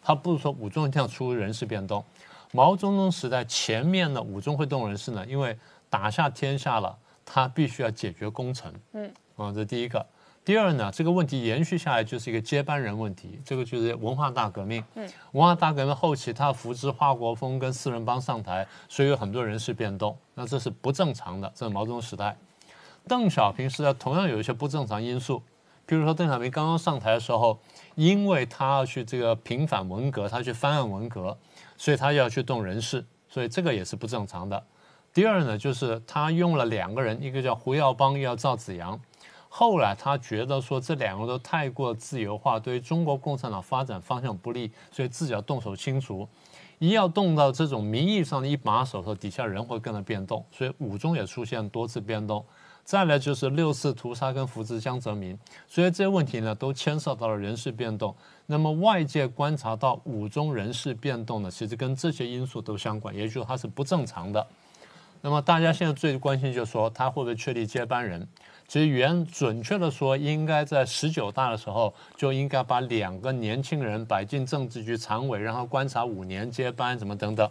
[0.03, 2.05] 他不是说五中一定要出人事变动，
[2.53, 5.57] 毛泽东时代前面呢，五中会动人事呢，因为
[5.89, 8.73] 打下天下了，他必须要解决工程。
[8.93, 10.05] 嗯，啊，这第一个。
[10.43, 14.83] 第二呢，这个问题延续下来就是一个接班人问题，这个就是文化大革命。
[14.95, 21.53] 嗯，文化大革命后期，他扶植华国锋跟四人帮上台，所以有很多人事变动，那这是不正常的。
[21.55, 22.37] 这是毛泽东时代，
[23.07, 25.43] 邓小平时代同样有一些不正常因素。
[25.85, 27.59] 比如说，邓小平刚刚上台的时候，
[27.95, 31.37] 因为他要去这个平反文革，他去翻案文革，
[31.77, 34.63] 所以他要去动人事，所以这个也是不正常的。
[35.13, 38.99] 第二呢，就是他用了两个人，一个叫胡耀邦，一个叫赵紫阳。
[39.49, 46.29] 后来他觉得说这两个都太过自由化，对于中国共产党发展方向不利，所以自己要动手清除。
[46.79, 52.43] 一要动到这种名义上的一把手，和底下人会跟着变动，所以五中也出现多次变动。
[52.85, 55.39] 再来就是六四屠杀跟扶植江泽民，
[55.69, 58.15] 所以这些问题呢都牵涉到了人事变动。
[58.47, 64.45] 那么外界观察到五中人事变动呢，其实跟这些因素都相关，也就是说它是不正常的。
[65.23, 68.27] 那么大家现在最关心就是说他会不会确立接班人？
[68.67, 77.49] 其实原准确的说，应该在十九大的时候就应该把两个年轻人摆进政治局常委，然后观察五年接班什么等等。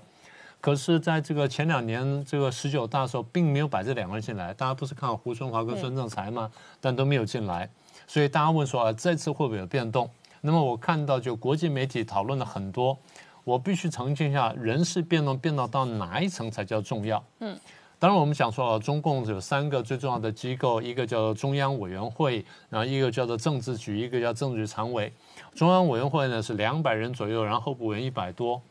[0.62, 4.54] 可是，在这个前两年这个十九大的时候，并没有摆这两个人进来。
[4.54, 6.52] 大家不是看胡春华跟孙政才吗？
[6.82, 7.70] 但都没有进来，
[8.06, 10.10] 所以大家问说啊，这次会不会有变动？
[10.42, 12.98] 那么我看到就国际媒体讨论了很多，
[13.46, 17.24] 我必须澄清一下，人事变动变动到哪一层才叫重要？
[17.40, 17.58] 嗯，
[17.98, 25.12] 当然我们想说啊，中共有三个最重要的机构，一个叫做中央委员会，然后一个叫做政治局，一个叫政治局常委。
[25.56, 28.62] 中央委员会呢是两百人左右，然后候补员一百多。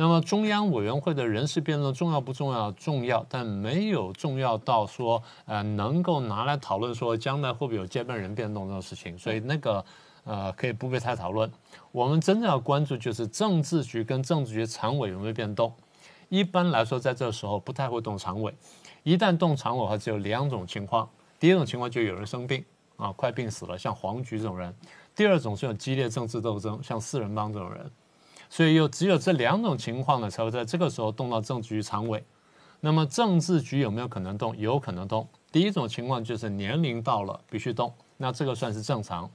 [0.00, 2.70] 那么中央委员会的人事变动重要不重要？
[2.70, 9.18] 重要，但没有重要到说，呃，能够拿来讨论说将来会不会有接班人变动这种事情。
[9.18, 9.84] 所以那个，
[10.22, 11.50] 呃，可以不必太讨论。
[11.90, 15.74] 我们真正要关注就是政治局跟政治局常委有没有变动。
[16.28, 18.54] 一般来说，在这时候不太会动常委。
[19.02, 21.10] 一旦动常委的话，只有两种情况：
[21.40, 22.64] 第一种情况就有人生病
[22.96, 24.70] 啊，快病死了，像黄菊这种人；
[25.16, 27.90] 第二种是有激烈政治斗争，像四人帮这种人。
[28.50, 32.22] 所以又只有这两种情况呢，才会在这个时候动到政治局常委。
[32.80, 34.56] 那么政治局有没有可能动？
[34.56, 35.26] 有可能动。
[35.50, 39.28] 第一种情况就是年龄到了必须动，那这个算是正常。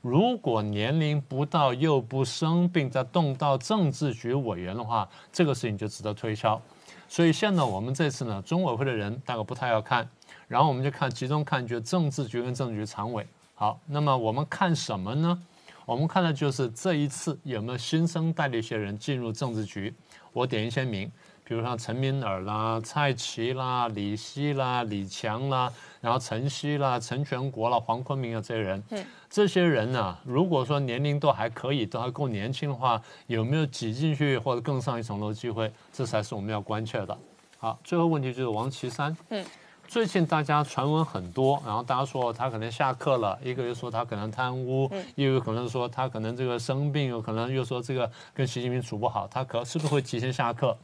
[0.00, 6.60] 如果年龄不到又不生病，再动到政治局委员的话，这个事情就值得推敲。
[7.08, 10.08] 所以现在我们这次呢，中委会的人大概不太要看，
[10.46, 13.26] 然后我们就看集中看就政治局跟政治局常委。
[13.54, 15.42] 好，那么我们看什么呢？
[15.88, 19.94] 我们看的就是这一次有没有新生代的一些人进入政治局。
[20.34, 21.10] 我点一些名，
[21.42, 28.82] 比如像陈敏尔啦、蔡奇啦、李希啦、李强啦，然后陈希啦、陈全国啦、黄坤明啊这些人，
[29.30, 35.72] 这些人呢、如果说年龄都还可以，都还够年轻的话，有没有挤进去或者更上一层楼的机会？
[35.90, 37.18] 这才是我们要关切的。
[37.56, 39.42] 好，最后问题就是王岐山，嗯。
[39.88, 50.76] 最近大家传闻很多，然后大家说他可能下课了，一个又说他可能贪污，又有可能说他可能这个生病，有可能又说这个跟习近平处不好，他可是不是会提前下课？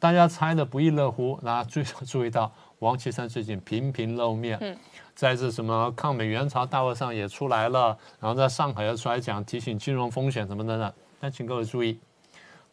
[0.00, 1.38] 大家猜的不亦乐乎。
[1.42, 2.50] 那注注意到
[2.80, 4.76] 王岐山最近频频露面，
[5.14, 10.92] 在这什么抗美援朝大会上也出来了，然后在上海又出来讲提醒金融风险什么等等。
[11.20, 12.00] 但请各位注意，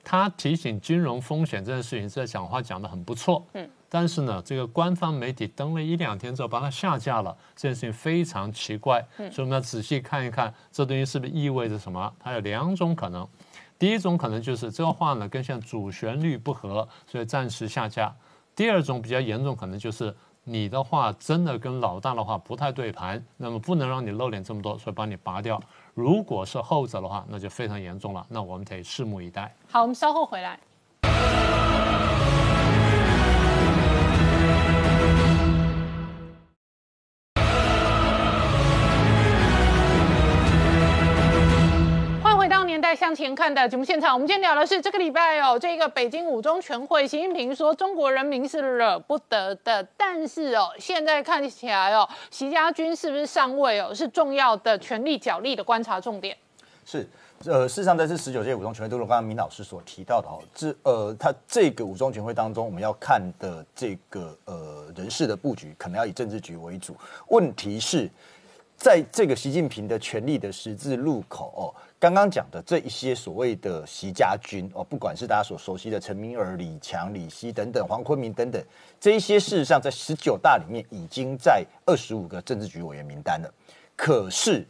[0.04, 3.70] 他提醒金融风险这件事情，这讲话讲得很不错，嗯。
[3.94, 9.06] 但是呢，这个官方媒体登了一两天之后，把它下架了，这件事情非常奇怪。
[9.18, 12.14] 所以我们要仔细看一看，这东西是不是意味着什么？
[12.18, 13.28] 它有两种可能，
[13.78, 18.08] 第一种可能就是这个话呢跟现在主旋律不合，所以暂时下架；
[18.56, 20.16] 第二种比较严重，可能就是
[20.46, 25.62] 你的话真的跟老大的话不太对盘，那么不能让你露脸这么多，所以把你拔掉。
[25.94, 29.54] 如果是后者的话，那就非常严重了，那我们得拭目以待。
[29.70, 30.58] 好，我们稍后回来。
[42.92, 44.14] 回到《年代向前看》的节目现场。
[44.14, 49.82] 我们今天聊的是这个礼拜哦，这个北京五中全会，习近平说中国人民是惹不得的。
[49.96, 56.36] 但是哦，现在看起来哦，习家军是不是上位哦，是重要的权力角力的观察重点。
[56.86, 57.08] 是，
[57.46, 66.94] 呃，事实上，在这十九届五中全会，都如刚刚明老师所提到的哦，这呃，他这个五中全会当中，我们要看的这个呃人事的布局，可能要以政治局为主。
[67.30, 68.10] 问题是，
[68.76, 71.66] 在这个习近平的权力的十字路口哦，
[72.02, 78.60] 刚刚讲的这一些所谓的习家军哦，不管是大家所熟悉的陈明尔、李强、李希等等，黄坤明等等，
[79.00, 83.54] 这一些事实上在十九大里面已经在二十五个政治局委员名单了，
[83.96, 84.66] 可是。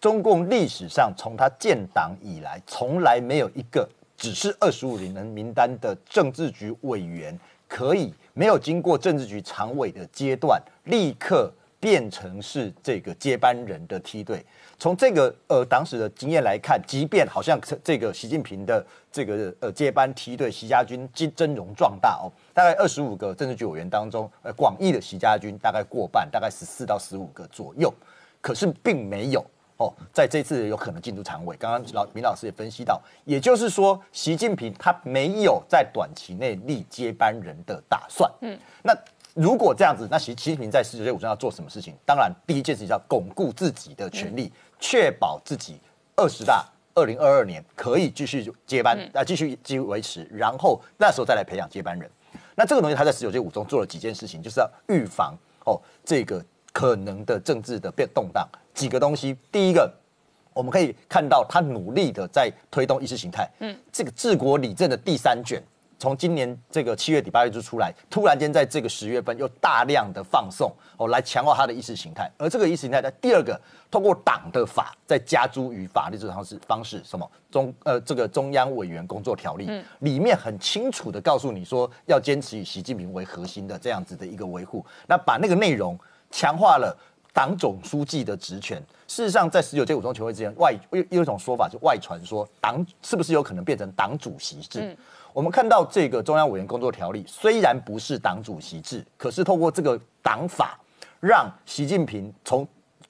[0.00, 3.86] 中共历史上从他建党以来，从来没有一个
[4.16, 7.38] 只是二十五人名单的政治局委员，
[7.68, 14.42] 可以没有经过政治局常委的阶段，立刻变成是这个接班人的梯队。
[14.80, 27.92] 从这个呃当时的经验来看，即便好像这个习近平的这个呃接班梯队，习家军真真容壮大哦，大概二十五个政治局委员当中，呃广义的习家军大概过半，大概十四到十五个左右，
[28.40, 29.44] 可是并没有。
[29.76, 31.56] 哦，在这次有可能进入常委。
[31.58, 38.30] 刚刚老明老师也分析到，也就是说，习近平他没有在短期内立接班人的打算。
[38.42, 38.94] 嗯，那
[39.34, 41.94] 如果这样子，那习习近平在十九届五中要做什么事情？
[42.04, 45.80] 当然，第一件事情要巩固自己的权利，确保自己
[46.16, 52.10] 二十大二零二二年可以继续接班，啊，继续继续维持，然后那时候再来培养接班人。
[52.56, 55.34] 那这个东西他在十九届五中做了几件事情，就是要预防
[55.64, 58.46] 哦这个可能的政治的变动荡。
[58.74, 59.92] 几个东西，第一个，
[60.52, 63.48] 我们可以看到他努力的在推动意识形态。
[63.60, 65.62] 嗯，这个治国理政的第三卷，
[66.00, 72.28] 从今年这个七月底八月就出来，突然间在这个十月份又大量的放送哦，来强化他的意识形态。
[72.38, 73.60] 而这个意识形态在第二个，
[73.90, 85.98] 通过党的法在加诸于法律这种方式方式，什么中呃这个中央委员工作条例里面很清楚的告诉你说，要坚持以习近平为核心的这样子的一个维护，那把那个内容
[86.30, 86.96] 强化了。
[87.32, 94.96] 党总书记的职权，事实上，在十九届五中全会之前，外有有一种说法，就外传说党是不是有可能变成党主席制？
[95.32, 100.78] 我们看到这个中央委员工作条例虽然不是党主席制，可是透过这个党法，
[101.20, 102.66] 让习近平从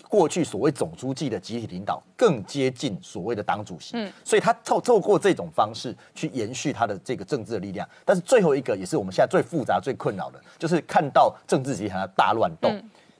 [0.08, 3.96] 过去所谓总书记的集体领导，更接近所谓的党主席。
[3.96, 7.88] 嗯，所以他透透过这种方式去延续他的这个政治的力量。
[8.04, 12.68] 但是最后一个，也是我们现在最复杂、最困扰的，就是看到政治集团的大乱斗。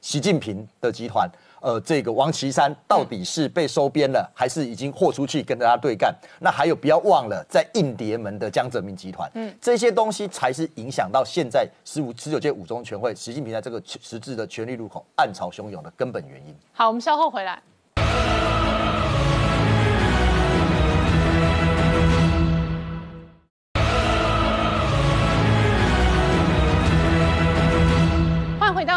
[0.01, 1.31] 习近平的集团，
[1.61, 6.15] 呃，这个王岐山到底是被收编了，还是已经豁出去跟大家对干？
[6.41, 16.55] 那还有不要忘了，在印碟门的江泽民集团，嗯，这些东西才是影响到现在十五十九届五中全会，习近平在这个实质的权力入口暗潮汹涌的根本原因。
[16.73, 17.63] 好，我们稍后回来。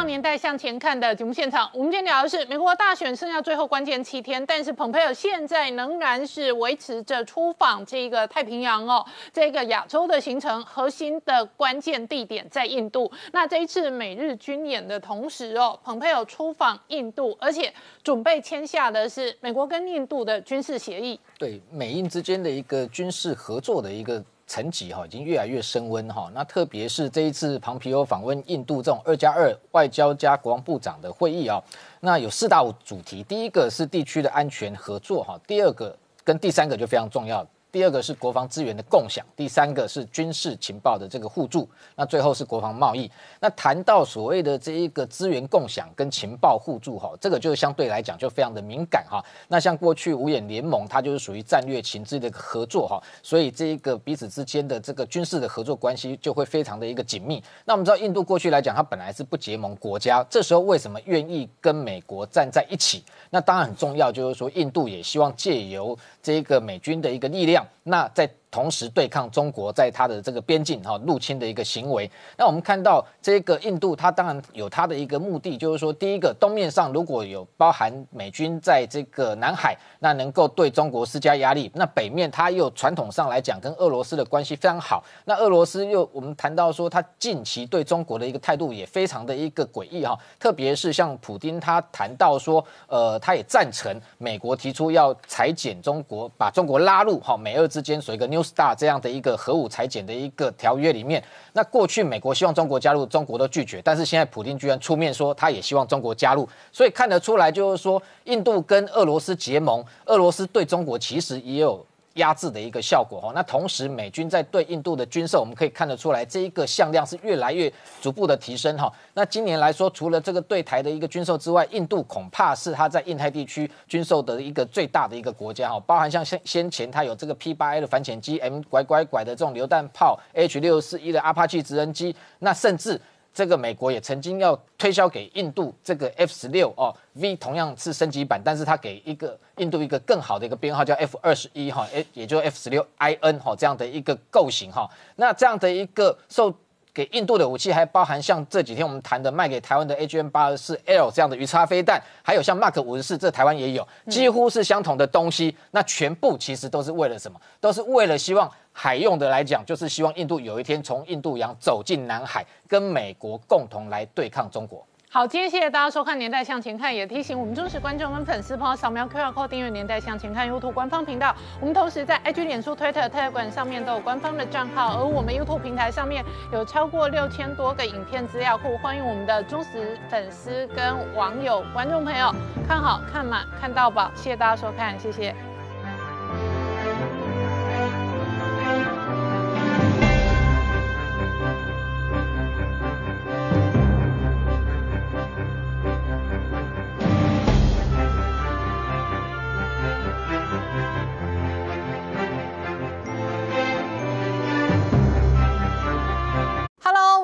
[0.06, 13.12] 年代向前看的节目现场，我们今天聊的是美国大选剩下最后关键七天，但是蓬佩尔现在仍然是维持着出访这个太平洋哦，这个亚洲的行程，核心的关键地点在印度。
[13.32, 17.74] 那这一次美日军演的同时哦，蓬佩尔出访印度，而且
[18.04, 24.24] 准备签下的是美国跟印度的军事协议，对美印之间的一个军事合作的一个。
[24.54, 26.30] 层级哈已经越来越升温哈。
[26.36, 31.60] 那特别是这一次庞皮欧访问印度这种二加二外交加国防部长的会议啊，
[32.02, 37.44] 那有四大主题，第一个是地区的安全合作哈，第二个跟第三个就非常重要。
[37.74, 43.10] 第二个是国防资源的共享，第三个是军事情报的这个互助，那最后是国防贸易。
[43.40, 49.20] 那谈到所谓的这一个资源共享跟情报互助哈，这个就相对来讲就非常的敏感哈。
[49.48, 57.44] 那像过去五眼联盟，它就是属于战略情资的一个合作哈，所以这一个彼此之间的这个军事的合作关系就会非常的一个紧密。
[57.66, 63.04] 那我们知道印度过去来讲，它本来是不结盟国家，这时候为什么愿意跟美国站在一起？
[63.32, 68.30] 那当然很重要，就是说印度也希望借由这个美军的一个力量，那在。
[68.54, 72.10] 同时对抗中国在它的这个边境哈入侵的一个行为。
[72.38, 85.04] 那我们看到这个印度，它当然有它的一个目的，就是说，第一个东面上如果有包含美军在这个南海，那能够对中国施加压力；那北面它又传统上来讲跟俄罗斯的关系非常好。
[85.26, 111.86] 那俄罗斯又我们谈到说，它近期对中国的一个态度也非常的一个诡异哈，特别是像普京他谈到说，呃，他也赞成美国提出要裁减中国，把中国拉入哈美俄之间所一个 New 大这样的一个核武裁减的一个条约里面，那过去美国希望中国加入，中国都拒绝，但是现在普京居然出面说他也希望中国加入，所以看得出来就是说，印度跟俄罗斯结盟，俄罗斯对中国其实也有。
[112.14, 117.72] 压制的一个效果哈，那同时美军在对印度的军售，我们可以看得出来，这一个向量是越来越
[118.02, 118.92] 逐步的提升哈。
[119.14, 133.00] 那今年来说，除了这个对台的一个军售之外，印度恐怕是它在印太地区军售的一个最大的一个国家哈，包含像先先前它有这个 P 八 A 的反潜机，M 拐拐拐的这种榴弹炮，H 六四一的阿帕奇直升机，那甚至。
[133.34, 146.54] 这个美国也曾经要推销给印度这个 F 十六哦，V 同样是升级版，但是它给一个印度一个更好的一个编号叫 F 二十一哈，诶，也就 F 十六 IN 哈这样的一个构型哈，那这样的一个受
[146.94, 157.40] 给印度的武器还包含像这几天我们谈的卖给台湾的 AGM 八十四 L 这样的鱼叉飞弹，还有像 Mark 五十四，这台湾也有，几乎是相同的东西，那全部其实都是为了什么？
[157.60, 158.50] 都是为了希望。
[158.76, 164.84] 海用的来讲，就是希望印度有一天从印度洋走进南海，跟美国共同来对抗中国。
[165.14, 171.36] 好，今天谢谢大家收看《年代向前看》，也提醒我们忠实观众跟粉丝朋友扫描 QR Code 订阅《年代向前看》YouTube 官方频道。
[171.60, 182.34] 我们同时在 IG、脸书、Twitter、特管上面都有官方的账号，而我们 YouTube 平台上面有超过六千多个影片资料库，欢迎我们的忠实粉丝跟网友、观众朋友
[182.68, 184.10] 看好看满看到宝。
[184.16, 185.36] 谢谢大家收看，谢谢。